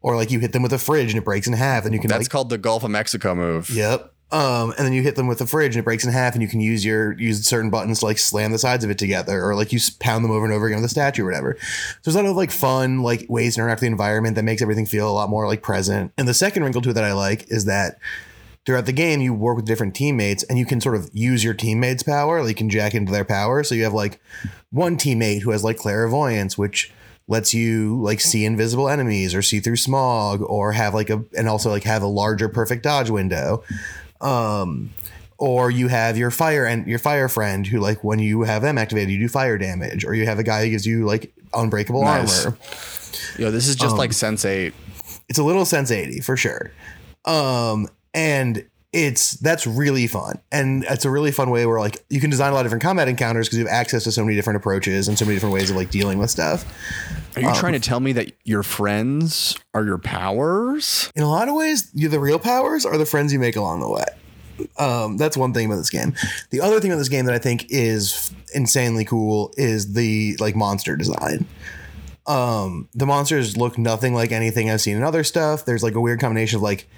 [0.00, 2.00] Or like you hit them with a fridge and it breaks in half and you
[2.00, 3.68] can That's like called the Gulf of Mexico move.
[3.70, 4.14] Yep.
[4.32, 6.42] Um, and then you hit them with the fridge and it breaks in half, and
[6.42, 9.42] you can use your use certain buttons to like slam the sides of it together,
[9.42, 11.56] or like you pound them over and over again with a statue or whatever.
[11.60, 14.42] So there's a lot of like fun like ways to interact with the environment that
[14.42, 16.12] makes everything feel a lot more like present.
[16.18, 17.98] And the second wrinkle to it that I like is that
[18.64, 21.54] throughout the game you work with different teammates and you can sort of use your
[21.54, 23.62] teammates' power, like you can jack into their power.
[23.62, 24.20] So you have like
[24.70, 26.92] one teammate who has like clairvoyance, which
[27.28, 31.48] lets you like see invisible enemies or see through smog or have like a and
[31.48, 33.62] also like have a larger perfect dodge window
[34.20, 34.90] um
[35.38, 38.78] or you have your fire and your fire friend who like when you have them
[38.78, 42.02] activated you do fire damage or you have a guy who gives you like unbreakable
[42.02, 42.46] Nice.
[42.46, 42.58] armor
[43.38, 44.72] Yo, this is just Um, like Sense Eight.
[45.28, 46.70] it's a little sense 80 for sure
[47.24, 48.64] um and
[48.96, 52.50] it's that's really fun and it's a really fun way where like you can design
[52.50, 55.06] a lot of different combat encounters because you have access to so many different approaches
[55.06, 56.64] and so many different ways of like dealing with stuff
[57.36, 61.12] Are you trying to tell me that your friends are your powers?
[61.14, 63.80] in a lot of ways, you the real powers are the friends you make along
[63.80, 64.04] the way.
[64.78, 66.14] Um, that's one thing about this game.
[66.48, 70.56] The other thing about this game that I think is insanely cool is the like
[70.56, 71.46] monster design.
[72.26, 75.66] Um, the monsters look nothing like anything I've seen in other stuff.
[75.66, 76.88] There's like a weird combination of like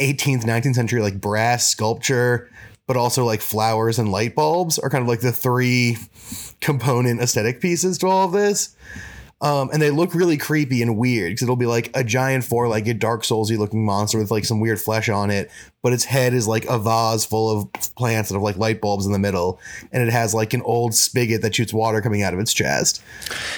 [0.00, 2.50] 18th, 19th century like brass sculpture,
[2.86, 5.96] but also like flowers and light bulbs are kind of like the three
[6.60, 8.76] component aesthetic pieces to all of this.
[9.44, 12.98] Um, and they look really creepy and weird because it'll be like a giant four-legged
[12.98, 15.50] Dark Soulsy looking monster with like some weird flesh on it,
[15.82, 19.04] but its head is like a vase full of plants that have like light bulbs
[19.04, 19.60] in the middle,
[19.92, 23.02] and it has like an old spigot that shoots water coming out of its chest.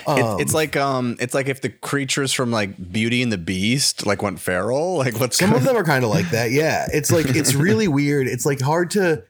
[0.09, 4.05] It- it's like um, it's like if the creatures from like Beauty and the Beast
[4.07, 4.97] like went feral.
[5.07, 6.51] Like what's Some of them are kind of like that.
[6.51, 6.89] Yeah.
[6.93, 8.27] It's like it's really weird.
[8.27, 9.23] It's like hard to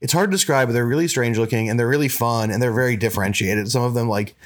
[0.00, 2.72] it's hard to describe, but they're really strange looking and they're really fun and they're
[2.72, 3.68] very differentiated.
[3.72, 4.36] Some of them like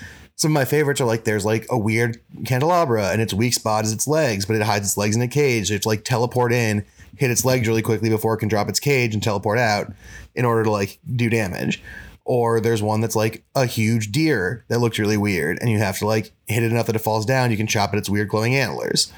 [0.41, 3.85] some of my favorites are like there's like a weird candelabra and its weak spot
[3.85, 5.69] is its legs, but it hides its legs in a cage.
[5.69, 6.85] So it's like teleport in,
[7.17, 9.93] hit its legs really quickly before it can drop its cage and teleport out
[10.35, 11.83] in order to like do damage.
[12.25, 15.99] Or there's one that's like a huge deer that looks really weird, and you have
[15.99, 17.51] to like hit it enough that it falls down.
[17.51, 19.13] You can chop at its weird glowing antlers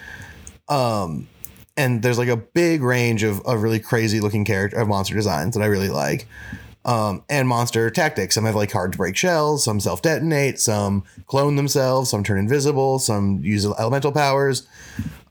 [0.69, 1.29] um,
[1.77, 5.55] and there's like a big range of, of really crazy looking character of monster designs
[5.55, 6.27] that I really like.
[6.85, 8.35] Um, and monster tactics.
[8.35, 12.39] Some have like hard to break shells, some self detonate, some clone themselves, some turn
[12.39, 14.67] invisible, some use elemental powers.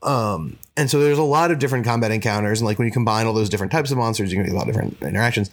[0.02, 3.26] Um, and so there's a lot of different combat encounters, and like when you combine
[3.26, 5.50] all those different types of monsters, you can get a lot of different interactions.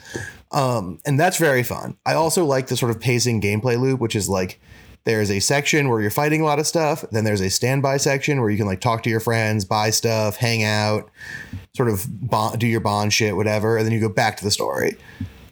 [0.51, 1.97] Um, and that's very fun.
[2.05, 4.59] I also like the sort of pacing gameplay loop, which is like
[5.03, 8.39] there's a section where you're fighting a lot of stuff, then there's a standby section
[8.39, 11.09] where you can like talk to your friends, buy stuff, hang out,
[11.75, 14.51] sort of bond, do your bond shit, whatever, and then you go back to the
[14.51, 14.95] story.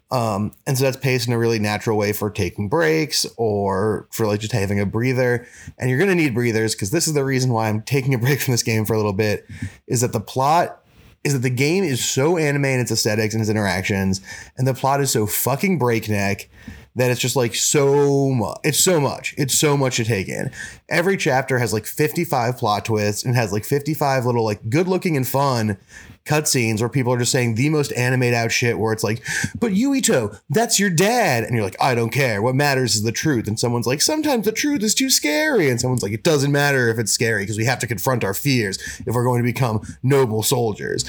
[0.10, 4.26] Um, and so that's paced in a really natural way for taking breaks or for
[4.26, 5.46] like just having a breather.
[5.78, 8.18] And you're going to need breathers because this is the reason why I'm taking a
[8.20, 9.46] break from this game for a little bit
[9.86, 10.82] is that the plot
[11.24, 14.22] is that the game is so anime in its aesthetics and its interactions,
[14.58, 16.50] and the plot is so fucking breakneck
[16.98, 18.60] that it's just like so much.
[18.64, 19.34] It's so much.
[19.38, 20.52] It's so much to take in.
[20.90, 25.16] Every chapter has like 55 plot twists and has like 55 little like good looking
[25.16, 25.78] and fun
[26.26, 29.24] cutscenes where people are just saying the most animated out shit where it's like,
[29.60, 31.44] but Yuito, that's your dad.
[31.44, 32.42] And you're like, I don't care.
[32.42, 33.48] What matters is the truth.
[33.48, 35.70] And someone's like, sometimes the truth is too scary.
[35.70, 38.34] And someone's like, it doesn't matter if it's scary because we have to confront our
[38.34, 41.06] fears if we're going to become noble soldiers.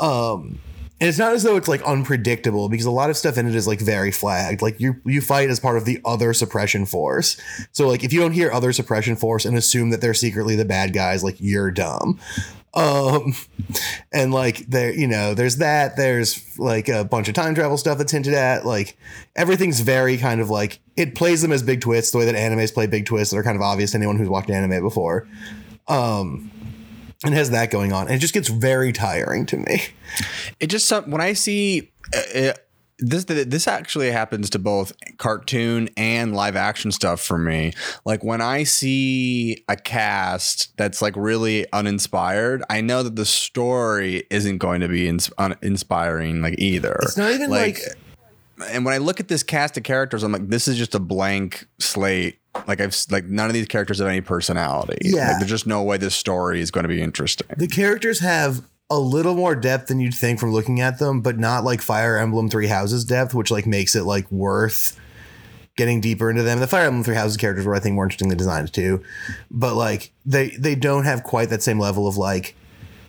[0.00, 0.58] Um,
[1.00, 3.54] and it's not as though it's like unpredictable because a lot of stuff in it
[3.56, 4.62] is like very flagged.
[4.62, 7.40] Like you you fight as part of the other suppression force.
[7.72, 10.64] So like if you don't hear other suppression force and assume that they're secretly the
[10.64, 12.20] bad guys, like you're dumb.
[12.74, 13.34] Um
[14.12, 17.98] and like there you know there's that there's like a bunch of time travel stuff
[17.98, 18.96] that's hinted at like
[19.34, 22.72] everything's very kind of like it plays them as big twists the way that animes
[22.72, 25.26] play big twists that are kind of obvious to anyone who's watched anime before
[25.88, 26.50] um
[27.24, 28.06] and has that going on.
[28.06, 29.82] And it just gets very tiring to me.
[30.60, 32.52] It just some when I see uh, uh,
[32.98, 37.72] this this actually happens to both cartoon and live action stuff for me.
[38.04, 44.24] Like when I see a cast that's like really uninspired, I know that the story
[44.30, 45.30] isn't going to be ins-
[45.62, 46.96] inspiring like either.
[47.02, 47.80] It's not even like,
[48.64, 50.98] and when I look at this cast of characters, I'm like, this is just a
[50.98, 52.38] blank slate.
[52.66, 54.98] Like I've like none of these characters have any personality.
[55.02, 55.28] Yeah.
[55.28, 57.46] Like, there's just no way this story is going to be interesting.
[57.56, 61.38] the characters have a little more depth than you'd think from looking at them, but
[61.38, 65.00] not like Fire Emblem Three Houses depth, which like makes it like worth
[65.76, 66.60] getting deeper into them.
[66.60, 69.02] The Fire Emblem Three Houses characters were I think more interestingly designed too,
[69.50, 72.54] but like they they don't have quite that same level of like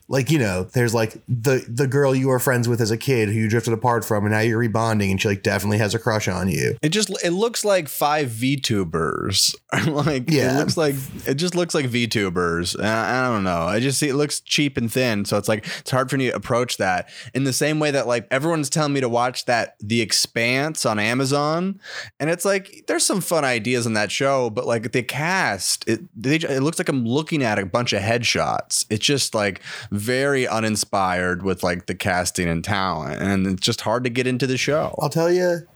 [0.10, 3.30] like you know there's like the the girl you were friends with as a kid
[3.30, 6.00] who you drifted apart from and now you're rebonding and she like definitely has a
[6.00, 9.56] crush on you It just it looks like five VTubers.
[9.88, 10.56] like Yeah.
[10.56, 12.82] it looks like it just looks like VTubers.
[12.84, 13.62] I, I don't know.
[13.64, 16.30] I just see it looks cheap and thin, so it's like it's hard for me
[16.30, 19.76] to approach that in the same way that like everyone's telling me to watch that
[19.80, 21.80] The Expanse on Amazon,
[22.20, 26.02] and it's like there's some fun ideas in that show, but like the cast, it
[26.16, 28.86] they, it looks like I'm looking at a bunch of headshots.
[28.90, 29.62] It's just like
[29.94, 34.48] very uninspired with like the casting and talent, and it's just hard to get into
[34.48, 34.96] the show.
[35.00, 35.68] I'll tell you,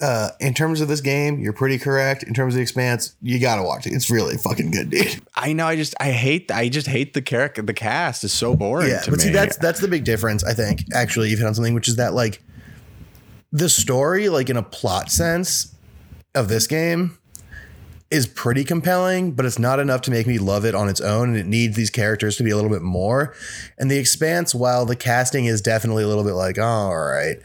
[0.00, 2.24] uh, in terms of this game, you're pretty correct.
[2.24, 3.92] In terms of the expanse, you gotta watch it.
[3.92, 5.22] It's really fucking good, dude.
[5.36, 5.68] I know.
[5.68, 6.50] I just I hate.
[6.50, 7.62] I just hate the character.
[7.62, 8.90] The cast is so boring.
[8.90, 9.26] Yeah, to but me.
[9.26, 10.42] see, that's that's the big difference.
[10.42, 12.42] I think actually, you've hit on something, which is that like
[13.52, 15.72] the story, like in a plot sense
[16.34, 17.16] of this game,
[18.10, 21.28] is pretty compelling, but it's not enough to make me love it on its own,
[21.28, 23.34] and it needs these characters to be a little bit more.
[23.78, 27.36] And the Expanse, while the casting is definitely a little bit like, oh, all right,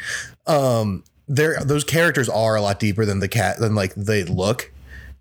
[0.48, 4.72] um, there those characters are a lot deeper than the cat than like they look,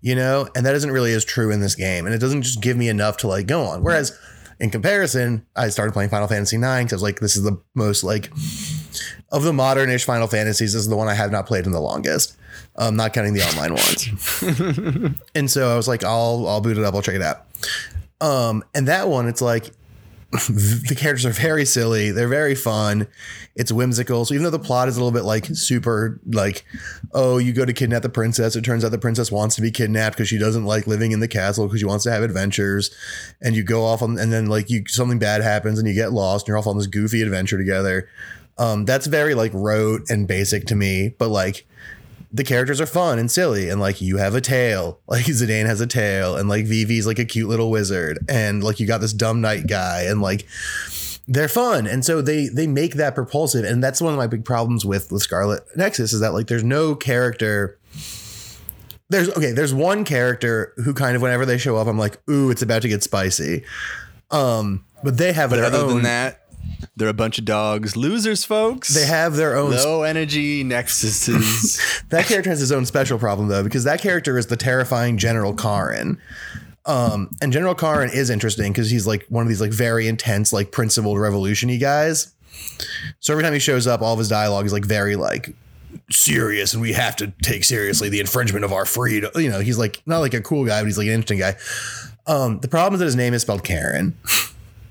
[0.01, 2.61] you know, and that isn't really as true in this game, and it doesn't just
[2.61, 3.83] give me enough to like go on.
[3.83, 4.17] Whereas
[4.59, 7.61] in comparison, I started playing Final Fantasy IX because I was like, this is the
[7.75, 8.31] most like
[9.31, 10.73] of the modern-ish Final Fantasies.
[10.73, 12.37] This is the one I have not played in the longest.
[12.77, 15.19] Um, not counting the online ones.
[15.35, 16.93] and so I was like, I'll I'll boot it up.
[16.93, 17.45] I'll check it out.
[18.21, 19.71] Um, and that one, it's like
[20.49, 22.11] the characters are very silly.
[22.11, 23.07] They're very fun.
[23.55, 24.25] It's whimsical.
[24.25, 26.65] So even though the plot is a little bit like super like,
[27.13, 28.55] oh, you go to kidnap the princess.
[28.55, 31.21] It turns out the princess wants to be kidnapped because she doesn't like living in
[31.21, 32.93] the castle because she wants to have adventures.
[33.41, 36.11] And you go off on and then like you something bad happens and you get
[36.11, 38.09] lost and you're off on this goofy adventure together.
[38.57, 41.65] Um, that's very like rote and basic to me, but like
[42.35, 44.99] the characters are fun and silly and like you have a tail.
[45.07, 48.81] Like Zidane has a tail and like Vivi's like a cute little wizard and like
[48.81, 50.45] you got this dumb knight guy and like
[51.27, 51.87] they're fun.
[51.87, 53.63] And so they they make that propulsive.
[53.63, 56.63] And that's one of my big problems with with Scarlet Nexus is that like there's
[56.65, 57.79] no character
[59.09, 62.49] there's okay there's one character who kind of whenever they show up I'm like ooh
[62.51, 63.63] it's about to get spicy.
[64.29, 66.44] Um but they have But their other own than that,
[66.95, 68.93] they're a bunch of dogs, losers, folks.
[68.93, 72.03] they have their own low energy nexuses.
[72.09, 75.53] That character has his own special problem though, because that character is the terrifying General
[75.53, 76.19] Karin.
[76.85, 80.53] Um, and General Karin is interesting because he's like one of these like very intense,
[80.53, 82.33] like principled revolutiony guys.
[83.19, 85.55] So every time he shows up, all of his dialogue is like very like
[86.11, 89.31] serious, and we have to take seriously the infringement of our freedom.
[89.35, 91.55] You know, he's like not like a cool guy, but he's like an interesting guy.
[92.27, 94.15] Um, the problem is that his name is spelled Karen.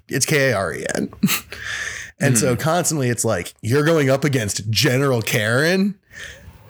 [0.08, 1.12] It's K A R E N.
[2.20, 2.60] And so hmm.
[2.60, 5.96] constantly it's like, you're going up against General Karen.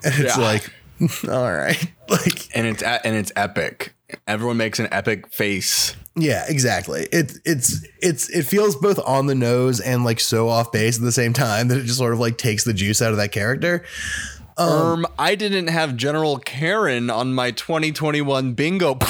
[0.03, 0.43] And it's Yeah.
[0.43, 0.73] like,
[1.29, 1.91] all right.
[2.07, 3.95] Like, and it's and it's epic.
[4.27, 5.95] Everyone makes an epic face.
[6.15, 7.07] yeah, exactly.
[7.11, 11.03] It it's it's it feels both on the nose and like so off base at
[11.03, 13.31] the same time that it just sort of like takes the juice out of that
[13.31, 13.83] character.
[14.57, 18.97] Um, I didn't have General Karen on my 2021 bingo.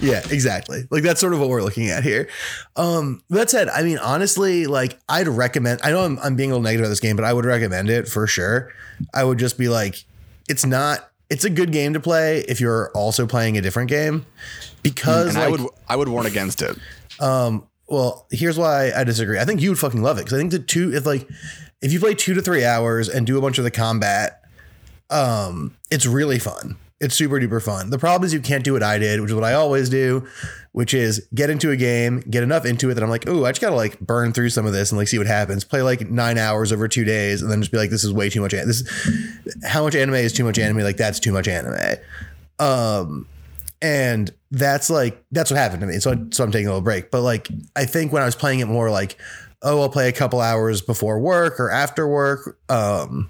[0.00, 0.86] Yeah, exactly.
[0.90, 2.28] Like that's sort of what we're looking at here.
[2.76, 5.80] Um, that said, I mean, honestly, like I'd recommend.
[5.82, 7.90] I know I'm, I'm being a little negative about this game, but I would recommend
[7.90, 8.72] it for sure.
[9.12, 10.04] I would just be like,
[10.48, 11.10] it's not.
[11.30, 14.24] It's a good game to play if you're also playing a different game,
[14.82, 16.76] because and I would I would warn against it.
[17.88, 19.38] well, here's why I disagree.
[19.38, 21.28] I think you would fucking love it because I think the two, if like,
[21.80, 24.37] if you play two to three hours and do a bunch of the combat,
[25.10, 26.76] um, it's really fun.
[27.00, 27.90] It's super duper fun.
[27.90, 30.26] The problem is you can't do what I did, which is what I always do,
[30.72, 33.52] which is get into a game, get enough into it that I'm like, oh, I
[33.52, 35.62] just gotta like burn through some of this and like see what happens.
[35.62, 38.28] Play like nine hours over two days, and then just be like, this is way
[38.28, 38.50] too much.
[38.50, 40.78] This is how much anime is too much anime.
[40.78, 41.98] Like that's too much anime.
[42.58, 43.28] Um,
[43.80, 46.00] and that's like that's what happened to me.
[46.00, 47.12] So I, so I'm taking a little break.
[47.12, 49.16] But like I think when I was playing it more like,
[49.62, 53.28] oh, I'll play a couple hours before work or after work, um,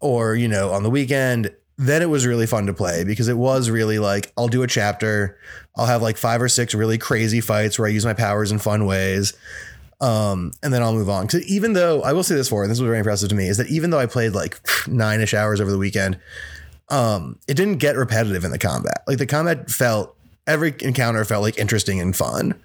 [0.00, 1.50] or you know on the weekend.
[1.76, 4.66] then it was really fun to play because it was really like I'll do a
[4.66, 5.38] chapter,
[5.76, 8.58] I'll have like five or six really crazy fights where I use my powers in
[8.58, 9.32] fun ways.
[10.00, 11.26] Um, and then I'll move on.
[11.26, 13.48] Because even though I will say this for, and this was very impressive to me,
[13.48, 16.18] is that even though I played like nine ish hours over the weekend,
[16.88, 19.02] um, it didn't get repetitive in the combat.
[19.06, 22.60] Like the combat felt every encounter felt like interesting and fun.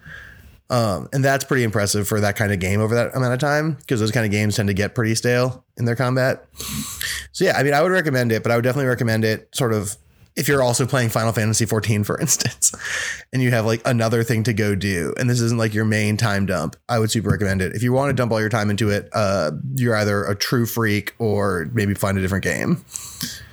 [0.68, 3.74] Um, and that's pretty impressive for that kind of game over that amount of time
[3.74, 6.44] because those kind of games tend to get pretty stale in their combat.
[7.32, 9.72] So yeah, I mean, I would recommend it, but I would definitely recommend it sort
[9.72, 9.96] of
[10.36, 12.72] if you're also playing Final Fantasy 14, for instance,
[13.32, 16.16] and you have like another thing to go do, and this isn't like your main
[16.16, 17.74] time dump, I would super recommend it.
[17.74, 20.66] If you want to dump all your time into it, uh, you're either a true
[20.66, 22.84] freak or maybe find a different game.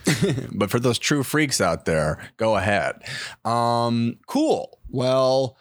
[0.54, 3.02] but for those true freaks out there, go ahead.
[3.46, 4.78] Um, cool.
[4.90, 5.58] Well,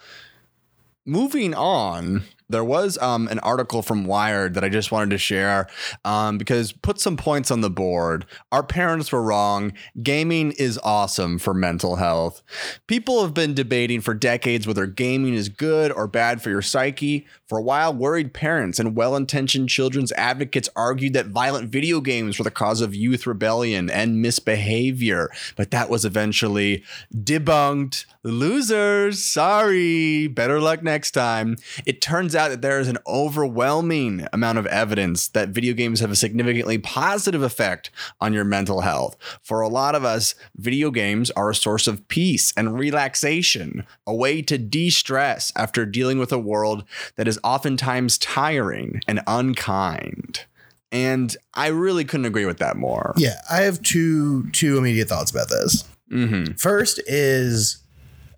[1.05, 2.23] moving on
[2.53, 5.67] there was um, an article from Wired that I just wanted to share
[6.05, 8.27] um, because put some points on the board.
[8.53, 9.73] Our parents were wrong.
[10.03, 12.43] Gaming is awesome for mental health.
[12.87, 17.27] People have been debating for decades whether gaming is good or bad for your psyche.
[17.47, 22.39] For a while, worried parents and well intentioned children's advocates argued that violent video games
[22.39, 26.85] were the cause of youth rebellion and misbehavior, but that was eventually
[27.15, 28.05] debunked.
[28.25, 30.29] Losers, sorry.
[30.29, 31.57] Better luck next time.
[31.85, 36.13] It turns out that there is an overwhelming amount of evidence that video games have
[36.13, 39.17] a significantly positive effect on your mental health.
[39.43, 44.15] For a lot of us, video games are a source of peace and relaxation, a
[44.15, 46.85] way to de stress after dealing with a world
[47.17, 50.45] that is oftentimes tiring and unkind.
[50.93, 53.15] And I really couldn't agree with that more.
[53.17, 55.89] Yeah, I have two two immediate thoughts about this.
[56.11, 56.53] Mm-hmm.
[56.53, 57.82] First is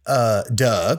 [0.06, 0.96] uh duh.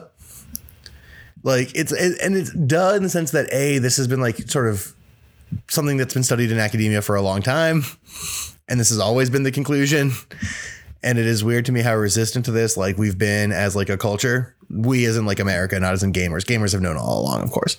[1.42, 4.68] Like it's and it's duh in the sense that a this has been like sort
[4.68, 4.94] of
[5.68, 7.82] something that's been studied in academia for a long time
[8.68, 10.12] and this has always been the conclusion.
[11.02, 13.88] And it is weird to me how resistant to this like we've been as like
[13.88, 14.56] a culture.
[14.68, 16.44] We as in like america not as in gamers.
[16.44, 17.76] Gamers have known all along of course.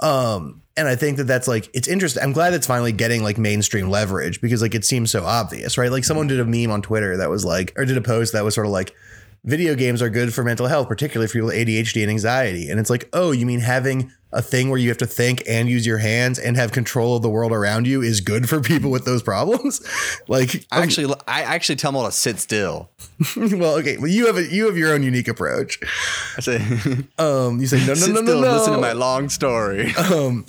[0.00, 3.38] Um and i think that that's like it's interesting i'm glad it's finally getting like
[3.38, 5.90] mainstream leverage because like it seems so obvious right?
[5.90, 8.44] Like someone did a meme on twitter that was like or did a post that
[8.44, 8.94] was sort of like
[9.44, 12.70] video games are good for mental health, particularly for people with ADHD and anxiety.
[12.70, 15.68] And it's like, oh, you mean having a thing where you have to think and
[15.68, 18.90] use your hands and have control of the world around you is good for people
[18.90, 19.80] with those problems?
[20.28, 22.90] like, I actually, I actually tell them all to sit still.
[23.36, 25.78] well, okay, well, you have a you have your own unique approach.
[26.36, 26.56] I say,
[27.18, 28.52] um, you say no, no, sit no, still no, and no.
[28.52, 29.94] listen to my long story.
[29.94, 30.46] um,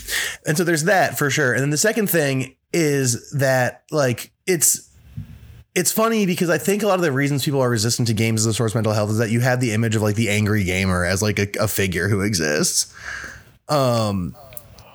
[0.48, 1.54] and so there's that for sure.
[1.54, 4.90] And then the second thing is that like it's
[5.76, 8.42] it's funny because I think a lot of the reasons people are resistant to games
[8.42, 10.30] as a source of mental health is that you have the image of like the
[10.30, 12.94] angry gamer as like a, a figure who exists.
[13.68, 14.36] Um,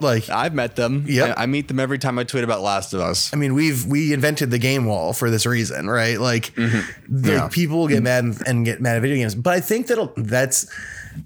[0.00, 1.04] like I've met them.
[1.06, 3.32] Yeah, I, meet them every time I tweet about Last of Us.
[3.34, 6.18] I mean, we've we invented the game wall for this reason, right?
[6.18, 7.26] Like, the Mm-hmm.
[7.28, 7.48] Yeah.
[7.48, 10.66] people get mad and, and get mad at video games, but I think that that's,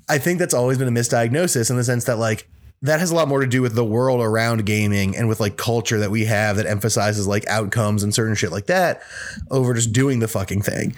[0.08, 2.48] I think that's always been a misdiagnosis in the sense that like
[2.84, 5.56] that has a lot more to do with the world around gaming and with like
[5.56, 9.02] culture that we have that emphasizes like outcomes and certain shit like that
[9.50, 10.94] over just doing the fucking thing.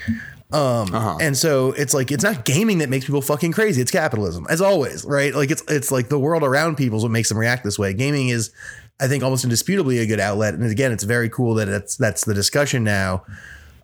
[0.52, 1.18] Um, Uh-huh.
[1.20, 3.80] and so it's like it's not gaming that makes people fucking crazy.
[3.82, 5.34] It's capitalism, as always, right?
[5.34, 7.92] Like it's it's like the world around people is what makes them react this way.
[7.94, 8.50] Gaming is,
[9.00, 10.54] I think, almost indisputably a good outlet.
[10.54, 13.24] And again, it's very cool that it's that's the discussion now,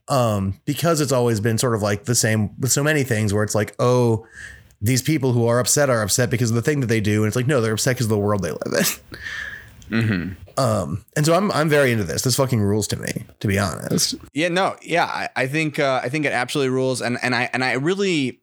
[0.09, 3.43] um, because it's always been sort of like the same with so many things where
[3.45, 4.25] it's like, oh,
[4.83, 7.29] these people who are upset are upset because of the thing that they do, and
[7.29, 9.01] it's like, no, they're upset because of the world they live
[9.91, 10.37] in.
[10.59, 12.23] Um, and so I'm I'm very into this.
[12.23, 14.15] This fucking rules to me, to be honest.
[14.35, 17.49] Yeah, no, yeah, I, I think uh, I think it absolutely rules, and and I
[17.53, 18.42] and I really.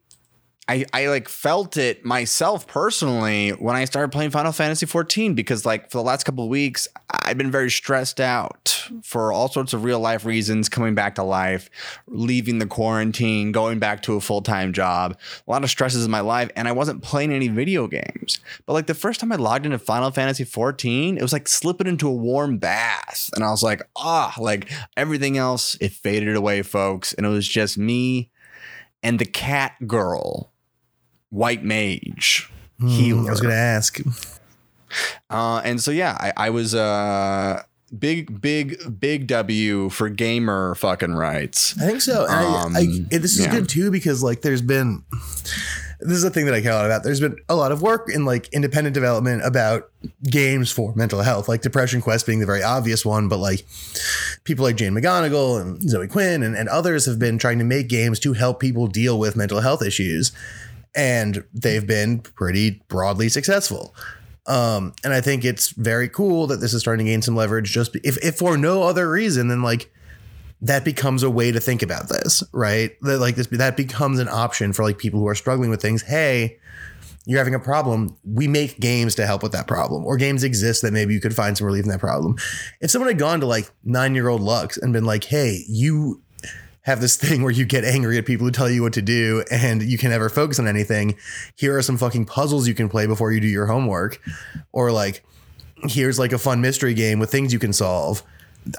[0.70, 5.66] I, I like felt it myself personally when I started playing Final Fantasy 14 because
[5.66, 9.72] like for the last couple of weeks I've been very stressed out for all sorts
[9.72, 11.70] of real life reasons coming back to life
[12.06, 16.20] leaving the quarantine going back to a full-time job a lot of stresses in my
[16.20, 18.38] life and I wasn't playing any video games.
[18.64, 21.88] But like the first time I logged into Final Fantasy 14 it was like slipping
[21.88, 26.62] into a warm bath and I was like ah like everything else it faded away
[26.62, 28.30] folks and it was just me
[29.02, 30.52] and the cat girl
[31.30, 32.50] white mage
[32.80, 33.22] healer.
[33.22, 33.98] Hmm, I was gonna ask.
[35.28, 37.62] Uh, and so yeah, I, I was uh
[37.98, 41.80] big, big, big W for gamer fucking rights.
[41.80, 42.24] I think so.
[42.24, 43.50] And I, Um, I, it- this is yeah.
[43.52, 45.04] good too because like there's been
[46.02, 47.02] this is a thing that I care a lot about.
[47.04, 49.90] There's been a lot of work in like independent development about
[50.24, 53.66] games for mental health, like Depression Quest being the very obvious one, but like
[54.44, 57.88] people like Jane McGonigal and Zoe Quinn and, and others have been trying to make
[57.88, 60.32] games to help people deal with mental health issues.
[60.94, 63.94] And they've been pretty broadly successful.
[64.46, 67.70] Um, and I think it's very cool that this is starting to gain some leverage
[67.70, 69.92] just if, if for no other reason than like
[70.62, 72.92] that becomes a way to think about this, right?
[73.02, 76.02] That like this that becomes an option for like people who are struggling with things.
[76.02, 76.58] Hey,
[77.26, 78.16] you're having a problem.
[78.24, 81.34] We make games to help with that problem, or games exist that maybe you could
[81.34, 82.36] find some relief in that problem.
[82.80, 86.22] If someone had gone to like nine year old Lux and been like, hey, you
[86.90, 89.44] have this thing where you get angry at people who tell you what to do
[89.50, 91.16] and you can never focus on anything.
[91.56, 94.20] Here are some fucking puzzles you can play before you do your homework.
[94.72, 95.24] Or like,
[95.84, 98.22] here's like a fun mystery game with things you can solve.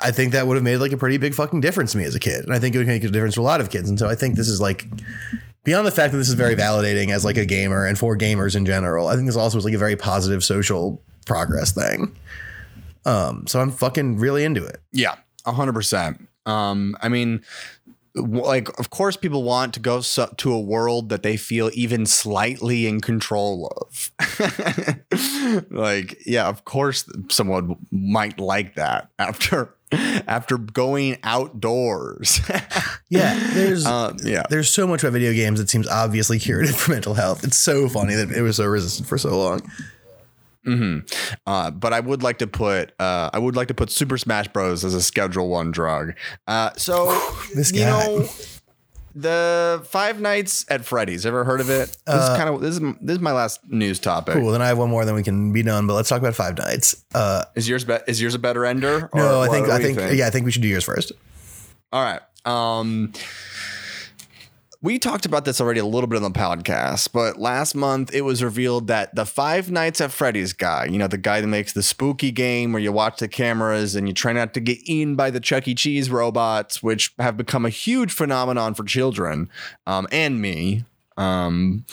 [0.02, 2.14] I think that would have made like a pretty big fucking difference to me as
[2.14, 2.46] a kid.
[2.46, 3.90] And I think it would make a difference to a lot of kids.
[3.90, 4.88] And so I think this is like
[5.64, 8.56] beyond the fact that this is very validating as like a gamer and for gamers
[8.56, 12.16] in general, I think this also is like a very positive social progress thing.
[13.06, 14.80] Um, so I'm fucking really into it.
[14.92, 16.28] Yeah, a hundred percent.
[16.46, 17.44] Um, I mean,
[18.16, 22.06] like of course people want to go so, to a world that they feel even
[22.06, 24.12] slightly in control of.
[25.70, 32.40] Like yeah of course someone might like that after after going outdoors.
[33.10, 34.44] Yeah there's uh, yeah.
[34.50, 37.44] there's so much about video games that seems obviously curative for mental health.
[37.44, 39.62] It's so funny that it was so resistant for so long
[40.66, 41.06] Mm-hmm.
[41.48, 44.48] Uh, but I would like to put uh, I would like to put Super Smash
[44.50, 46.14] Bros as a Schedule One drug.
[46.48, 47.08] Uh, so
[47.56, 47.80] this guy.
[47.80, 48.30] you know
[49.14, 51.26] the Five Nights at Freddy's.
[51.26, 51.98] Ever heard of it?
[52.06, 54.36] This is kind of this is this is my last news topic.
[54.36, 54.52] Cool.
[54.52, 55.88] Then I have one more, then we can be done.
[55.88, 57.04] But let's talk about Five Nights.
[57.14, 59.10] Uh, Is yours be- is yours a better ender?
[59.14, 61.12] no, I think I you think, yeah, I think we should do yours first.
[61.92, 62.22] All right.
[62.46, 63.12] Um,
[64.84, 68.22] we talked about this already a little bit on the podcast, but last month it
[68.22, 71.74] was revealed that the Five Nights at Freddy's guy, you know, the guy that makes
[71.74, 75.16] the spooky game where you watch the cameras and you try not to get eaten
[75.16, 75.76] by the Chuck E.
[75.76, 79.50] Cheese robots, which have become a huge phenomenon for children
[79.86, 80.84] um, and me.
[81.16, 81.86] Um,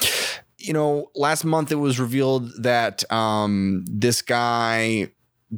[0.57, 5.11] you know, last month it was revealed that um, this guy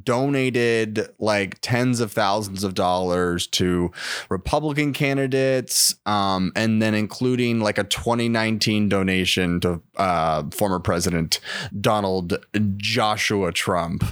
[0.05, 3.91] donated like tens of thousands of dollars to
[4.28, 11.41] Republican candidates, um, and then including like a 2019 donation to uh, former President
[11.80, 12.45] Donald
[12.76, 14.05] Joshua Trump.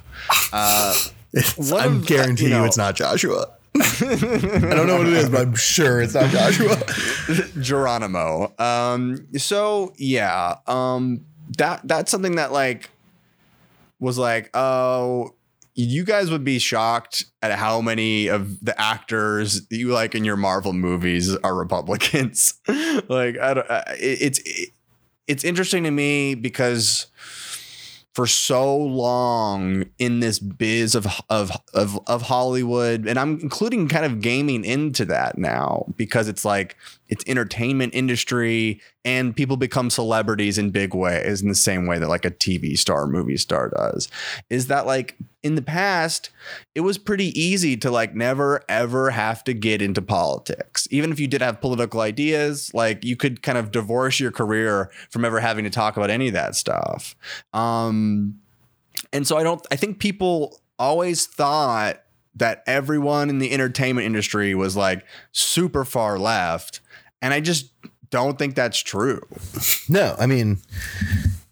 [0.53, 0.95] Uh,
[1.73, 3.55] I'm of- guaranteeing you you, it's not Joshua.
[3.79, 6.83] I don't know what it is, but I'm sure it's not Joshua.
[7.61, 8.53] Geronimo.
[8.59, 11.25] Um, so yeah, um,
[11.59, 12.91] that that's something that like
[14.01, 15.35] was like, oh,
[15.79, 20.37] you guys would be shocked at how many of the actors you like in your
[20.37, 22.55] Marvel movies are Republicans.
[22.67, 23.67] like, I don't.
[24.01, 24.71] It's it,
[25.29, 27.07] it's interesting to me because
[28.13, 34.05] for so long in this biz of of of of Hollywood, and I'm including kind
[34.05, 36.77] of gaming into that now because it's like
[37.09, 42.09] it's entertainment industry and people become celebrities in big ways in the same way that
[42.09, 44.09] like a TV star, movie star does.
[44.51, 46.31] Is that like in the past,
[46.75, 50.87] it was pretty easy to like never ever have to get into politics.
[50.91, 54.91] Even if you did have political ideas, like you could kind of divorce your career
[55.11, 57.17] from ever having to talk about any of that stuff.
[57.53, 58.41] Um,
[59.13, 62.03] and so I don't, I think people always thought
[62.39, 66.81] that everyone in the entertainment industry was like super far left.
[67.23, 67.71] And I just
[68.11, 69.21] don't think that's true.
[69.89, 70.59] No, I mean,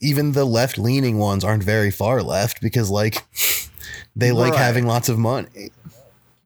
[0.01, 3.25] even the left leaning ones aren't very far left because, like,
[4.14, 4.61] they like Right.
[4.62, 5.71] having lots of money.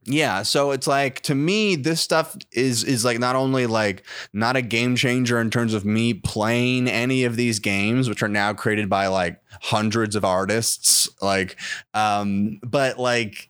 [0.04, 4.02] Yeah, so it's like to me, this stuff is is like not only like
[4.32, 8.28] not a game changer in terms of me playing any of these games, which are
[8.28, 11.56] now created by like hundreds of artists, like,
[11.94, 13.49] um, but like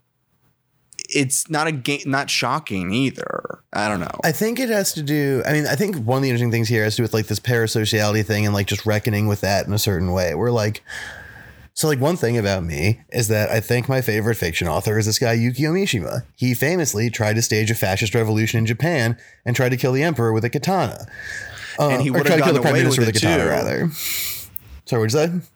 [1.15, 3.59] it's not a game, not shocking either.
[3.73, 4.11] I don't know.
[4.25, 5.43] I think it has to do.
[5.47, 7.27] I mean, I think one of the interesting things here has to do with like
[7.27, 10.35] this parasociality thing and like just reckoning with that in a certain way.
[10.35, 10.83] We're like,
[11.75, 15.07] so like one thing about me is that I think my favorite fiction author is
[15.07, 16.25] this guy Yukio Mishima.
[16.37, 20.03] He famously tried to stage a fascist revolution in Japan and tried to kill the
[20.03, 21.07] emperor with a katana.
[21.79, 23.23] Uh, And he tried to kill gotten the prime away minister with with a it,
[23.23, 23.49] katana, too.
[23.49, 23.91] rather.
[24.87, 25.47] Sorry, what'd you say?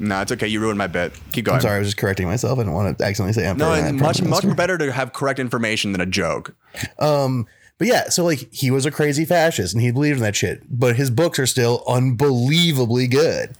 [0.00, 0.48] No, it's okay.
[0.48, 1.12] You ruined my bit.
[1.32, 1.56] Keep going.
[1.56, 2.58] I'm sorry, I was just correcting myself.
[2.58, 3.66] I didn't want to accidentally say emperor.
[3.66, 6.56] No, and much much better to have correct information than a joke.
[6.98, 7.46] Um,
[7.78, 10.62] but yeah, so like he was a crazy fascist and he believed in that shit.
[10.68, 13.56] But his books are still unbelievably good.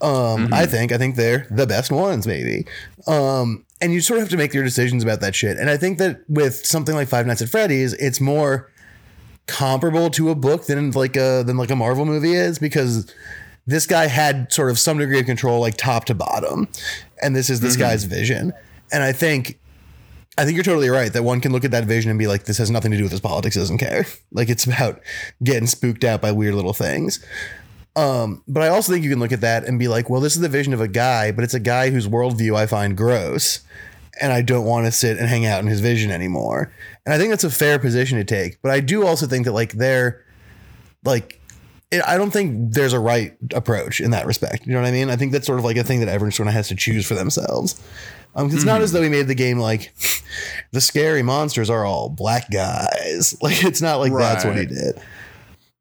[0.00, 2.66] Um, I think I think they're the best ones, maybe.
[3.06, 5.58] Um, and you sort of have to make your decisions about that shit.
[5.58, 8.70] And I think that with something like Five Nights at Freddy's, it's more
[9.46, 13.12] comparable to a book than like a than like a Marvel movie is because
[13.66, 16.68] this guy had sort of some degree of control, like top to bottom,
[17.22, 18.52] and this is this guy's vision.
[18.92, 19.58] And I think
[20.36, 22.44] I think you're totally right that one can look at that vision and be like,
[22.44, 24.06] this has nothing to do with his politics, doesn't care.
[24.32, 25.00] Like it's about
[25.44, 27.24] getting spooked out by weird little things.
[27.94, 30.34] Um, but I also think you can look at that and be like, well, this
[30.34, 33.60] is the vision of a guy, but it's a guy whose worldview I find gross.
[34.20, 36.72] And I don't want to sit and hang out in his vision anymore.
[37.06, 38.60] And I think that's a fair position to take.
[38.60, 40.24] But I do also think that like they're
[41.04, 41.40] like
[41.90, 44.66] it, I don't think there's a right approach in that respect.
[44.66, 45.10] You know what I mean?
[45.10, 47.06] I think that's sort of like a thing that everyone sort of has to choose
[47.06, 47.80] for themselves.
[48.36, 49.94] Um, it's not as though we made the game like
[50.72, 53.36] the scary monsters are all black guys.
[53.42, 55.00] Like it's not like that's what he did.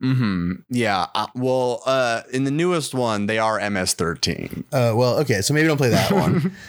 [0.01, 1.08] hmm Yeah.
[1.16, 4.66] Uh, well, uh, in the newest one, they are MS-13.
[4.72, 6.54] Uh, well, okay, so maybe don't play that one.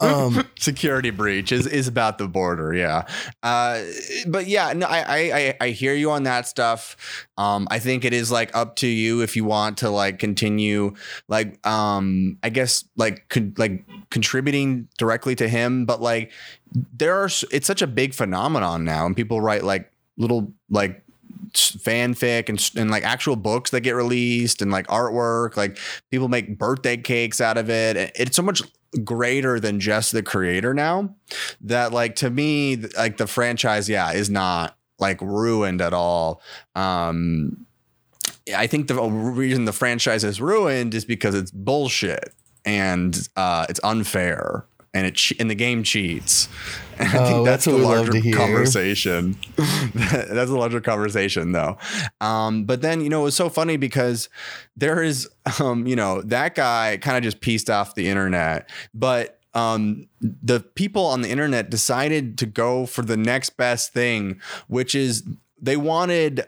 [0.00, 3.06] um, security breach is, is about the border yeah.
[3.42, 3.82] Uh
[4.26, 7.26] but yeah no I, I i hear you on that stuff.
[7.36, 10.94] Um i think it is like up to you if you want to like continue
[11.28, 15.84] like um i guess like con- like contributing directly to him.
[15.84, 16.32] But like
[16.72, 21.02] there are it's such a big phenomenon now and people write like little like
[21.52, 25.56] fanfic and, and like actual books that get released and like artwork.
[25.56, 25.78] Like
[26.10, 28.12] people make birthday cakes out of it.
[28.14, 28.62] It's so much
[29.04, 31.14] greater than just the creator now
[31.60, 36.40] that like to me like the franchise yeah is not like ruined at all.
[36.74, 37.66] Um
[38.56, 42.32] i think the reason the franchise is ruined is because it's bullshit
[42.64, 44.64] and uh it's unfair
[44.98, 46.48] and it che- and the game cheats.
[46.98, 49.36] And i Oh, think that's that's, the what we love larger conversation.
[49.94, 51.78] That's a larger conversation though.
[52.20, 54.28] Um but then you know it was so funny because
[54.76, 55.28] there is
[55.60, 60.60] um you know that guy kind of just pieced off the internet but um the
[60.60, 65.22] people on the internet decided to go for the next best thing which is
[65.60, 66.44] they wanted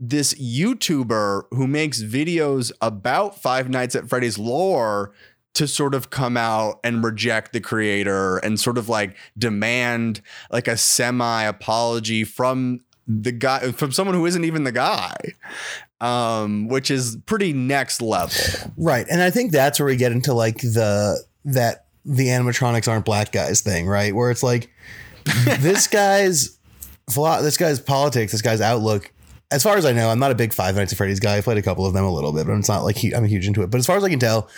[0.00, 5.12] this YouTuber who makes videos about Five Nights at Freddy's lore
[5.58, 10.66] to sort of come out and reject the creator and sort of like demand like
[10.68, 15.14] a semi apology from the guy from someone who isn't even the guy
[16.00, 20.32] um which is pretty next level right, and I think that's where we get into
[20.32, 24.14] like the that the animatronics aren't black guys thing, right?
[24.14, 24.70] Where it's like
[25.60, 26.58] this guy's
[27.06, 29.12] this guy's politics, this guy's outlook.
[29.50, 31.38] As far as I know, I'm not a big Five Nights at Freddy's guy.
[31.38, 33.24] I played a couple of them a little bit, but it's not like he, I'm
[33.24, 33.70] a huge into it.
[33.70, 34.50] But as far as I can tell,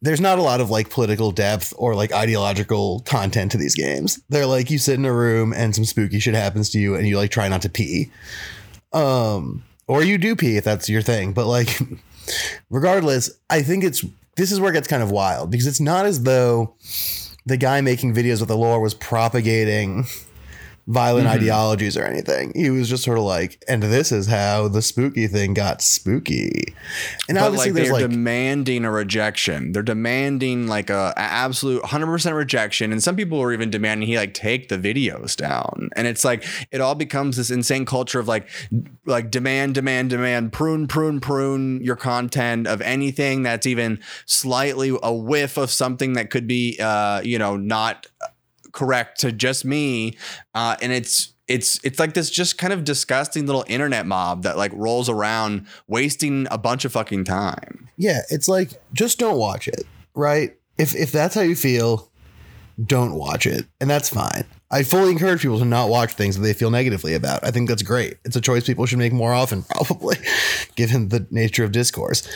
[0.00, 4.20] there's not a lot of like political depth or like ideological content to these games.
[4.28, 7.06] They're like you sit in a room and some spooky shit happens to you and
[7.06, 8.10] you like try not to pee.
[8.92, 11.80] Um or you do pee if that's your thing, but like
[12.70, 14.04] regardless, I think it's
[14.36, 16.74] this is where it gets kind of wild because it's not as though
[17.44, 20.04] the guy making videos with the lore was propagating
[20.88, 21.36] violent Mm-hmm.
[21.36, 22.52] ideologies or anything.
[22.54, 26.74] He was just sort of like, and this is how the spooky thing got spooky.
[27.28, 29.72] And but obviously like there's they're like demanding a rejection.
[29.72, 34.16] They're demanding like a, a absolute 100% rejection and some people are even demanding he
[34.16, 35.90] like take the videos down.
[35.94, 38.48] And it's like it all becomes this insane culture of like
[39.04, 45.12] like demand demand demand prune prune prune your content of anything that's even slightly a
[45.12, 48.06] whiff of something that could be uh you know not
[48.72, 50.16] correct to just me
[50.54, 54.56] uh and it's it's it's like this just kind of disgusting little internet mob that
[54.56, 59.66] like rolls around wasting a bunch of fucking time Yeah, it's like just don't watch
[59.68, 60.54] it, right?
[60.76, 62.10] If if that's how you feel,
[62.84, 64.44] don't watch it, and that's fine.
[64.70, 67.44] I fully encourage people to not watch things that they feel negatively about.
[67.44, 68.18] I think that's great.
[68.24, 70.16] It's a choice people should make more often, probably,
[70.76, 72.28] given the nature of discourse.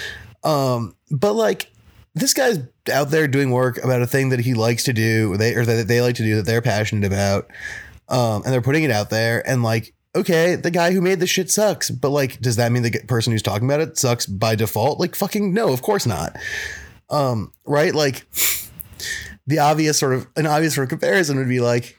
[0.42, 1.70] Um, but like
[2.14, 2.58] this guy's
[2.92, 5.88] out there doing work about a thing that he likes to do, they or that
[5.88, 7.50] they like to do that they're passionate about,
[8.08, 9.94] um, and they're putting it out there, and like.
[10.14, 13.32] Okay, the guy who made the shit sucks, but like, does that mean the person
[13.32, 15.00] who's talking about it sucks by default?
[15.00, 16.36] Like, fucking no, of course not.
[17.08, 17.94] Um, right?
[17.94, 18.26] Like,
[19.46, 21.98] the obvious sort of an obvious sort of comparison would be like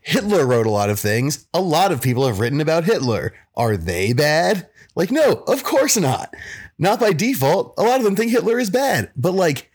[0.00, 1.46] Hitler wrote a lot of things.
[1.54, 3.32] A lot of people have written about Hitler.
[3.54, 4.68] Are they bad?
[4.94, 6.34] Like, no, of course not.
[6.78, 7.74] Not by default.
[7.78, 9.10] A lot of them think Hitler is bad.
[9.16, 9.70] But like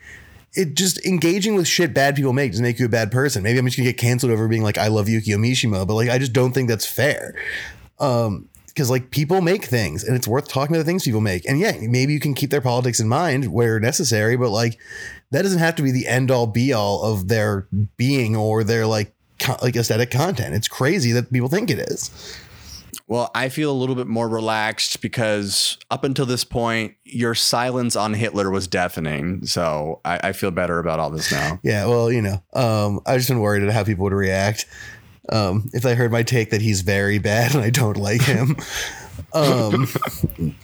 [0.53, 3.43] it just engaging with shit bad people make doesn't make you a bad person.
[3.43, 6.09] Maybe I'm just gonna get canceled over being like I love Yukio Mishima, but like
[6.09, 7.35] I just don't think that's fair.
[7.99, 11.47] Um because like people make things and it's worth talking about the things people make.
[11.47, 14.79] And yeah, maybe you can keep their politics in mind where necessary, but like
[15.31, 18.85] that doesn't have to be the end all be all of their being or their
[18.85, 20.55] like co- like aesthetic content.
[20.55, 22.11] It's crazy that people think it is.
[23.11, 27.95] Well i feel a little bit more relaxed because up until this point your silence
[27.95, 32.11] on hitler was deafening so i, I feel better about all this now Yeah, well,
[32.11, 34.65] you know, um, I've just been worried about how people would react
[35.29, 38.55] um, if they heard my take that he's very bad and I don't like him.
[39.33, 39.87] um,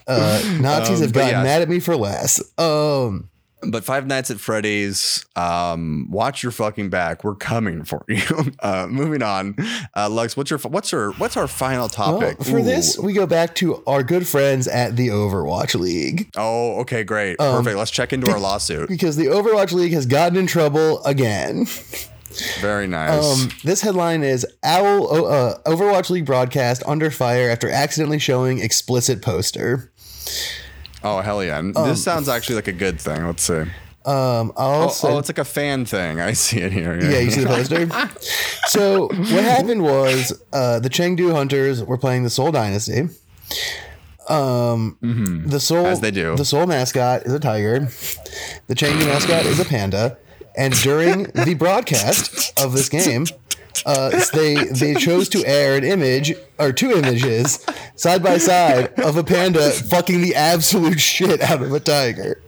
[0.07, 1.43] uh, Nazis Um, have gotten yeah.
[1.43, 2.41] mad at me for less.
[2.57, 3.29] Um,
[3.61, 7.23] but Five Nights at Freddy's, um, watch your fucking back.
[7.23, 8.21] We're coming for you.
[8.59, 9.55] Uh, moving on,
[9.95, 12.63] uh, Lux, what's your what's our what's our final well, topic for Ooh.
[12.63, 17.39] this, we go back to our good friends at the Overwatch League Oh, okay, great,
[17.39, 17.77] Um, perfect.
[17.77, 18.89] Let's check into our lawsuit.
[18.89, 21.65] because the Overwatch League has gotten in trouble again.
[22.59, 23.43] Very nice.
[23.43, 29.21] Um, this headline is Owl uh, Overwatch League broadcast under fire after accidentally showing explicit
[29.21, 29.91] poster.
[31.15, 31.59] Oh hell yeah!
[31.59, 33.25] And this sounds actually like a good thing.
[33.25, 33.63] Let's see.
[34.05, 36.21] Um, I'll Oh, send- oh, it's like a fan thing.
[36.29, 36.97] I see it here.
[37.01, 37.89] Yeah, you see the poster.
[38.67, 43.09] so what happened was uh, the Chengdu Hunters were playing the Seoul Dynasty.
[44.29, 44.97] Um,
[45.47, 45.91] the Seoul Mm-hmm.
[45.91, 46.35] As they do.
[46.35, 47.79] The Seoul mascot is a tiger.
[48.67, 50.17] The Chengdu mascot is a panda.
[50.57, 53.25] And during the broadcast of this game,
[53.87, 57.65] uh, they they chose to air an image or two images
[57.95, 62.41] side by side of a panda fucking the absolute shit out of a tiger.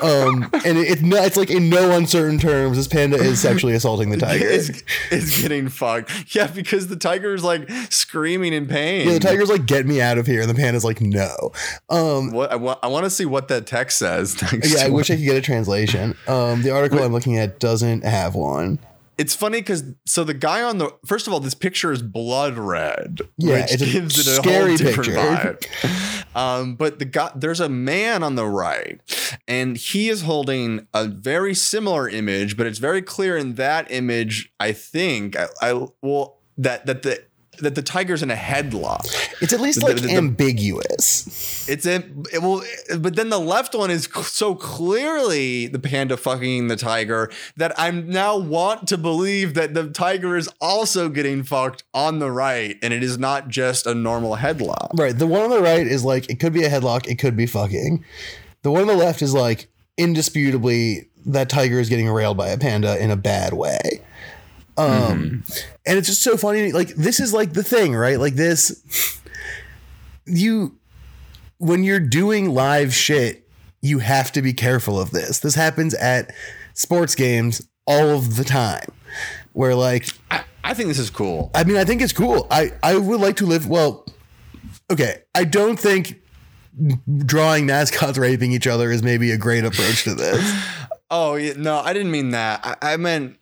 [0.00, 4.10] Um, and it, it, it's like in no uncertain terms, this panda is sexually assaulting
[4.10, 4.46] the tiger.
[4.46, 6.34] It's, it's getting fucked.
[6.34, 9.06] Yeah, because the tiger is like screaming in pain.
[9.06, 11.52] Yeah, the tiger's like, "Get me out of here," and the panda's like, "No."
[11.90, 14.40] Um, What I want, I want to see what that text says.
[14.64, 15.10] Yeah, I wish.
[15.10, 16.16] I could get a translation.
[16.26, 18.78] Um, the article I'm looking at doesn't have one.
[19.18, 22.56] It's funny because so the guy on the first of all, this picture is blood
[22.56, 25.58] red, Yeah, which it's gives it a scary whole different picture.
[25.84, 26.36] vibe.
[26.36, 29.00] Um, but the guy, there's a man on the right,
[29.46, 34.50] and he is holding a very similar image, but it's very clear in that image.
[34.58, 37.22] I think I, I well that that the
[37.58, 39.04] that the tiger's in a headlock.
[39.42, 41.66] It's at least The- like the- the- ambiguous.
[41.68, 42.62] It's in it will,
[42.98, 48.08] but then the left one is so clearly the panda fucking the tiger that I'm
[48.08, 52.92] now want to believe that the tiger is also getting fucked on the right, and
[52.92, 54.98] it is not just a normal headlock.
[54.98, 55.16] Right.
[55.16, 57.46] The one on the right is like it could be a headlock, it could be
[57.46, 58.04] fucking.
[58.62, 62.58] The one on the left is like indisputably that tiger is getting railed by a
[62.58, 63.78] panda in a bad way.
[64.76, 65.44] Um
[65.86, 68.18] and it's just so funny like this is like the thing, right?
[68.18, 69.20] Like this
[70.24, 70.78] you
[71.58, 73.48] when you're doing live shit,
[73.80, 75.40] you have to be careful of this.
[75.40, 76.32] This happens at
[76.74, 78.88] sports games all of the time.
[79.52, 81.50] Where like I, I think this is cool.
[81.54, 82.46] I mean, I think it's cool.
[82.50, 83.68] I, I would like to live.
[83.68, 84.06] Well,
[84.90, 85.22] okay.
[85.34, 86.20] I don't think
[87.26, 90.64] drawing mascots raping each other is maybe a great approach to this.
[91.14, 92.60] Oh yeah, no, I didn't mean that.
[92.64, 93.36] I, I meant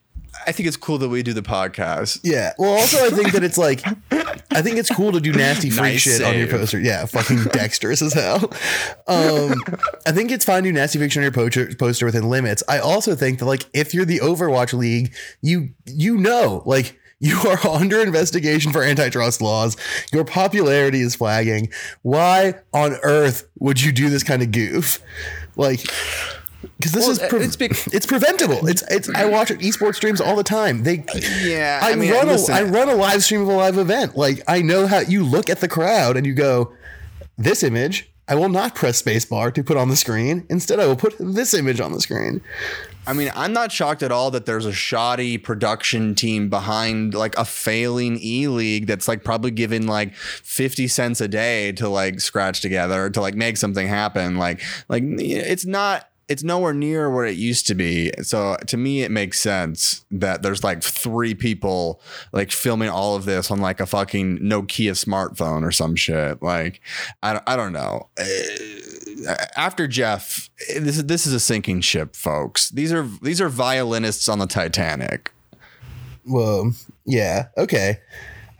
[0.47, 2.21] I think it's cool that we do the podcast.
[2.23, 2.53] Yeah.
[2.59, 3.87] Well, also, I think that it's like,
[4.53, 6.81] I think it's cool to do nasty freak Nice shit on your poster.
[6.81, 7.05] Yeah.
[7.07, 8.53] Fucking dexterous as hell.
[9.07, 9.55] Um,
[10.07, 12.63] I think it's fine to do nasty fiction on your poster, poster within limits.
[12.69, 17.39] I also think that, like, if you're the Overwatch League, you, you know, like, you
[17.47, 19.77] are under investigation for antitrust laws.
[20.13, 21.71] Your popularity is flagging.
[22.03, 25.01] Why on earth would you do this kind of goof?
[25.57, 25.85] Like,
[26.63, 28.67] because this Well, is uh, pre- it's it's preventable.
[28.67, 29.09] It's it's.
[29.11, 30.83] I watch esports streams all the time.
[30.83, 31.05] They
[31.43, 34.17] Yeah, I, I mean, run a I run a live stream of a live event.
[34.17, 36.73] Like I know how you look at the crowd and you go,
[37.39, 38.07] this image.
[38.29, 40.47] I will not press spacebar to put on the screen.
[40.49, 42.41] Instead, I will put this image on the screen.
[43.05, 47.37] I mean, I'm not shocked at all that there's a shoddy production team behind like
[47.37, 52.21] a failing E League that's like probably given like 50 cents a day to like
[52.21, 54.37] scratch together to like make something happen.
[54.37, 56.07] Like, like it's not.
[56.31, 58.13] It's nowhere near where it used to be.
[58.23, 62.01] So to me, it makes sense that there's like three people
[62.33, 66.41] like filming all of this on like a fucking Nokia smartphone or some shit.
[66.41, 66.81] Like,
[67.21, 68.09] I don't, I don't know.
[68.17, 72.71] Uh, after Jeff, this is this is a sinking ship, folks.
[72.71, 75.33] These are these are violinists on the Titanic.
[76.25, 76.73] Well,
[77.05, 77.99] yeah, okay.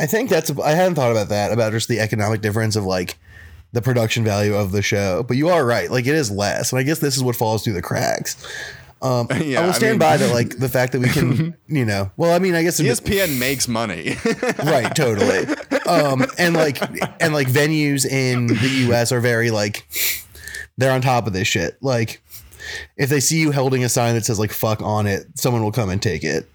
[0.01, 0.51] I think that's.
[0.59, 3.19] I hadn't thought about that about just the economic difference of like
[3.73, 5.23] the production value of the show.
[5.23, 5.91] But you are right.
[5.91, 8.37] Like it is less, and I guess this is what falls through the cracks.
[9.03, 10.33] Um, Yeah, I will I stand mean- by that.
[10.35, 12.11] Like the fact that we can, you know.
[12.17, 14.17] Well, I mean, I guess ESPN makes money.
[14.65, 15.47] right totally
[15.87, 16.81] um and like
[17.21, 18.55] and like venues in the
[18.93, 19.87] us are very like
[20.77, 22.23] they're on top of this shit like
[22.97, 25.73] if they see you holding a sign that says like fuck on it someone will
[25.73, 26.49] come and take it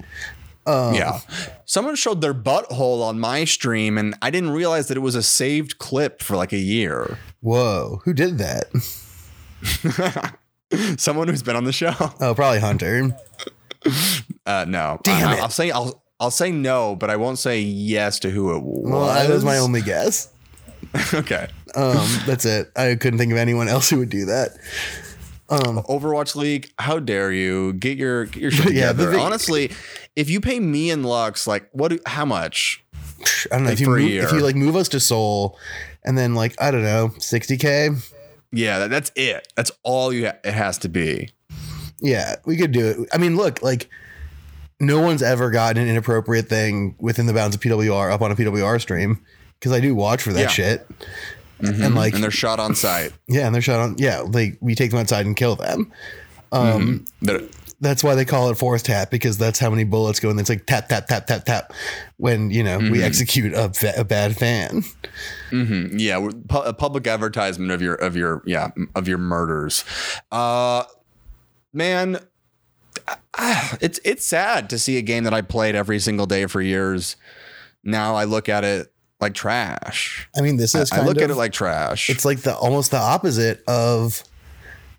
[0.67, 1.19] yeah.
[1.65, 5.23] Someone showed their butthole on my stream, and I didn't realize that it was a
[5.23, 7.17] saved clip for like a year.
[7.41, 8.65] whoa who did that
[10.97, 11.93] Someone who's been on the show.
[12.19, 13.15] oh probably hunter
[14.47, 14.99] Uh, no.
[15.03, 15.41] Damn I, it.
[15.41, 18.91] I'll say I'll I'll say no, but I won't say yes to who it was.
[18.91, 20.29] well that was my only guess
[21.13, 21.47] okay.
[21.75, 24.51] um that's it i couldn't think of anyone else who would do that
[25.49, 29.11] Overwatch League, how dare you get your get your shit Yeah, the together?
[29.11, 29.71] thing- Honestly,
[30.15, 31.89] if you pay me and Lux, like what?
[31.89, 32.81] Do, how much?
[33.51, 35.57] i don't know if you move, if you like move us to Seoul
[36.03, 38.11] and then like i don't know 60k
[38.51, 39.47] Yeah, that, that's it.
[39.55, 40.27] That's all you.
[40.27, 41.29] Ha- it has to be.
[42.01, 43.09] Yeah, we could do it.
[43.13, 43.89] I mean, look, like
[44.79, 48.35] no one's ever gotten an inappropriate thing within the bounds of PWR up on a
[48.35, 49.19] PWR stream
[49.59, 50.47] because I do watch for that Yeah.
[50.47, 50.87] shit.
[51.59, 53.13] And like, And they're shot on site.
[53.27, 53.95] yeah, and they're shot on.
[53.97, 55.91] Yeah, like we take them outside and kill them.
[56.51, 57.49] Um, The
[57.85, 60.49] That's why they call it force tap because that's how many bullets go and it's
[60.49, 61.71] like tap tap tap tap tap
[62.17, 64.83] when you know we execute a, a bad fan.
[65.51, 65.93] Mhm.
[65.99, 66.27] Yeah,
[66.65, 69.85] a public advertisement of your of your yeah of your murders.
[70.31, 70.85] Uh,
[71.73, 72.17] man,
[73.81, 77.15] it's it's sad to see a game that I played every single day for years.
[77.83, 80.27] Now I look at it like trash.
[80.35, 82.09] I mean, this is I kind look of at it like trash.
[82.09, 84.23] it's like the almost the opposite of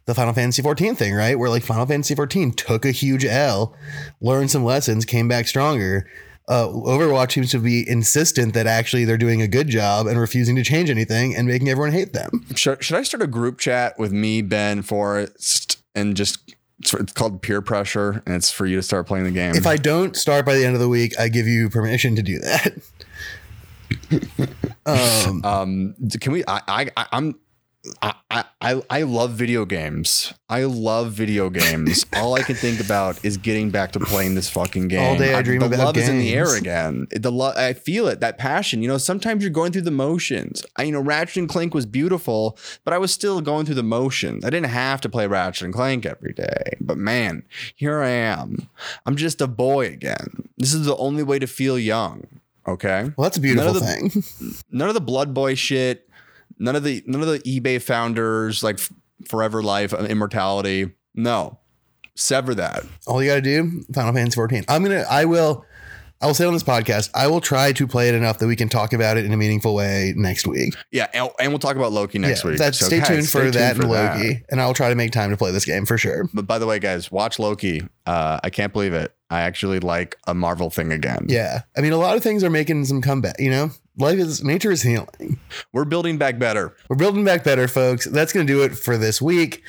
[0.07, 1.39] the Final Fantasy 14 thing, right?
[1.39, 3.77] Where like Final Fantasy 14 took a huge L,
[4.21, 6.09] learned some lessons, came back stronger.
[6.49, 10.55] Uh, Overwatch seems to be insistent that actually they're doing a good job and refusing
[10.55, 12.47] to change anything and making everyone hate them.
[12.55, 17.43] should, should I start a group chat with me, Ben, Forrest, and just it's called
[17.43, 19.57] peer pressure, and it's for you to start playing the game.
[19.57, 22.23] If I don't start by the end of the week, I give you permission to
[22.23, 22.75] do that.
[24.87, 27.39] um, um can we i I- i'm
[28.03, 30.33] I, I I love video games.
[30.49, 32.05] I love video games.
[32.17, 35.01] All I can think about is getting back to playing this fucking game.
[35.01, 35.77] All day I dream of it.
[35.77, 37.07] the about love is in the air again.
[37.11, 38.83] The lo- I feel it, that passion.
[38.83, 40.65] You know, sometimes you're going through the motions.
[40.77, 43.83] I, you know, Ratchet and Clank was beautiful, but I was still going through the
[43.83, 44.45] motions.
[44.45, 46.77] I didn't have to play Ratchet and Clank every day.
[46.81, 48.69] But man, here I am.
[49.05, 50.49] I'm just a boy again.
[50.59, 52.27] This is the only way to feel young.
[52.69, 54.25] Okay well, that's a beautiful None thing.
[54.71, 56.06] none of the blood boy shit
[56.59, 58.79] none of the none of the ebay founders like
[59.27, 61.59] forever life uh, immortality no
[62.15, 64.65] sever that All you got to do, Final Fantasy 14.
[64.69, 65.67] I'm gonna, I will,
[66.23, 68.57] I will say on this podcast, I will try to play it enough that we
[68.57, 70.75] can talk about it in a meaningful way next week.
[70.91, 73.25] yeah and, and we'll talk about loki next Yeah, week That's, So, stay guys, tuned
[73.29, 74.17] for stay that tuned and for that.
[74.17, 76.27] Loki, and I will try to make time to play this game for sure.
[76.33, 80.17] but by the way guys watch loki uh i can't believe it i actually like
[80.27, 83.37] a marvel thing again Yeah, I mean, a lot of things are making some comeback.
[83.39, 85.39] You know, life is nature is healing.
[85.73, 88.05] we're building back better We're building back better, folks.
[88.07, 89.63] That's going to do it for this week.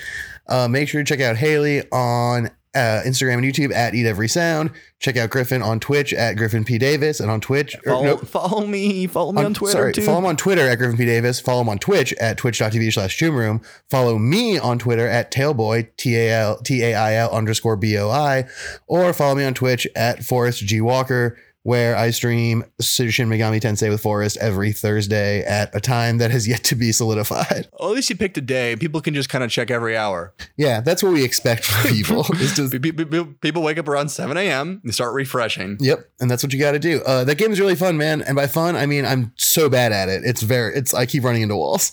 [0.48, 4.28] Uh, make sure to check out Haley on uh, Instagram and YouTube at Eat Every
[4.28, 4.72] Sound.
[5.00, 7.76] Check out Griffin on Twitch at Griffin P Davis and on Twitch.
[7.84, 10.78] follow, nope, follow me follow me on, twitter sorry, too follow him on Twitter at
[10.78, 11.40] Griffin P Davis.
[11.40, 13.62] Follow him on Twitch at twitch.tv slash Room.
[13.90, 17.98] Follow me on Twitter at Tailboy, T A L T A I L underscore B
[17.98, 18.48] O I.
[18.88, 21.38] Or follow me on Twitch at Forrest G Walker,
[21.68, 26.48] where I stream Shin Megami Tensei with Forrest every Thursday at a time that has
[26.48, 27.68] yet to be solidified.
[27.78, 30.34] well, at least you picked a day people can just kind of check every hour
[30.56, 32.26] Yeah, that's what we expect from people.
[32.36, 36.10] is to Pe- pe- pe- people wake up around 7 a.m and start refreshing Yep,
[36.22, 37.02] and that's what you got to do.
[37.06, 38.22] Uh, that game is really fun, man.
[38.22, 40.22] And by fun, I mean I'm so bad at it.
[40.24, 41.92] It's very, it's I keep running into walls.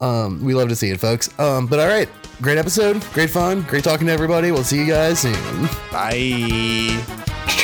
[0.00, 1.28] Um, we love to see it, folks.
[1.38, 2.08] Um, but all right,
[2.40, 4.50] great episode, great fun, great talking to everybody.
[4.50, 5.68] We'll see you guys soon.
[5.92, 7.61] bye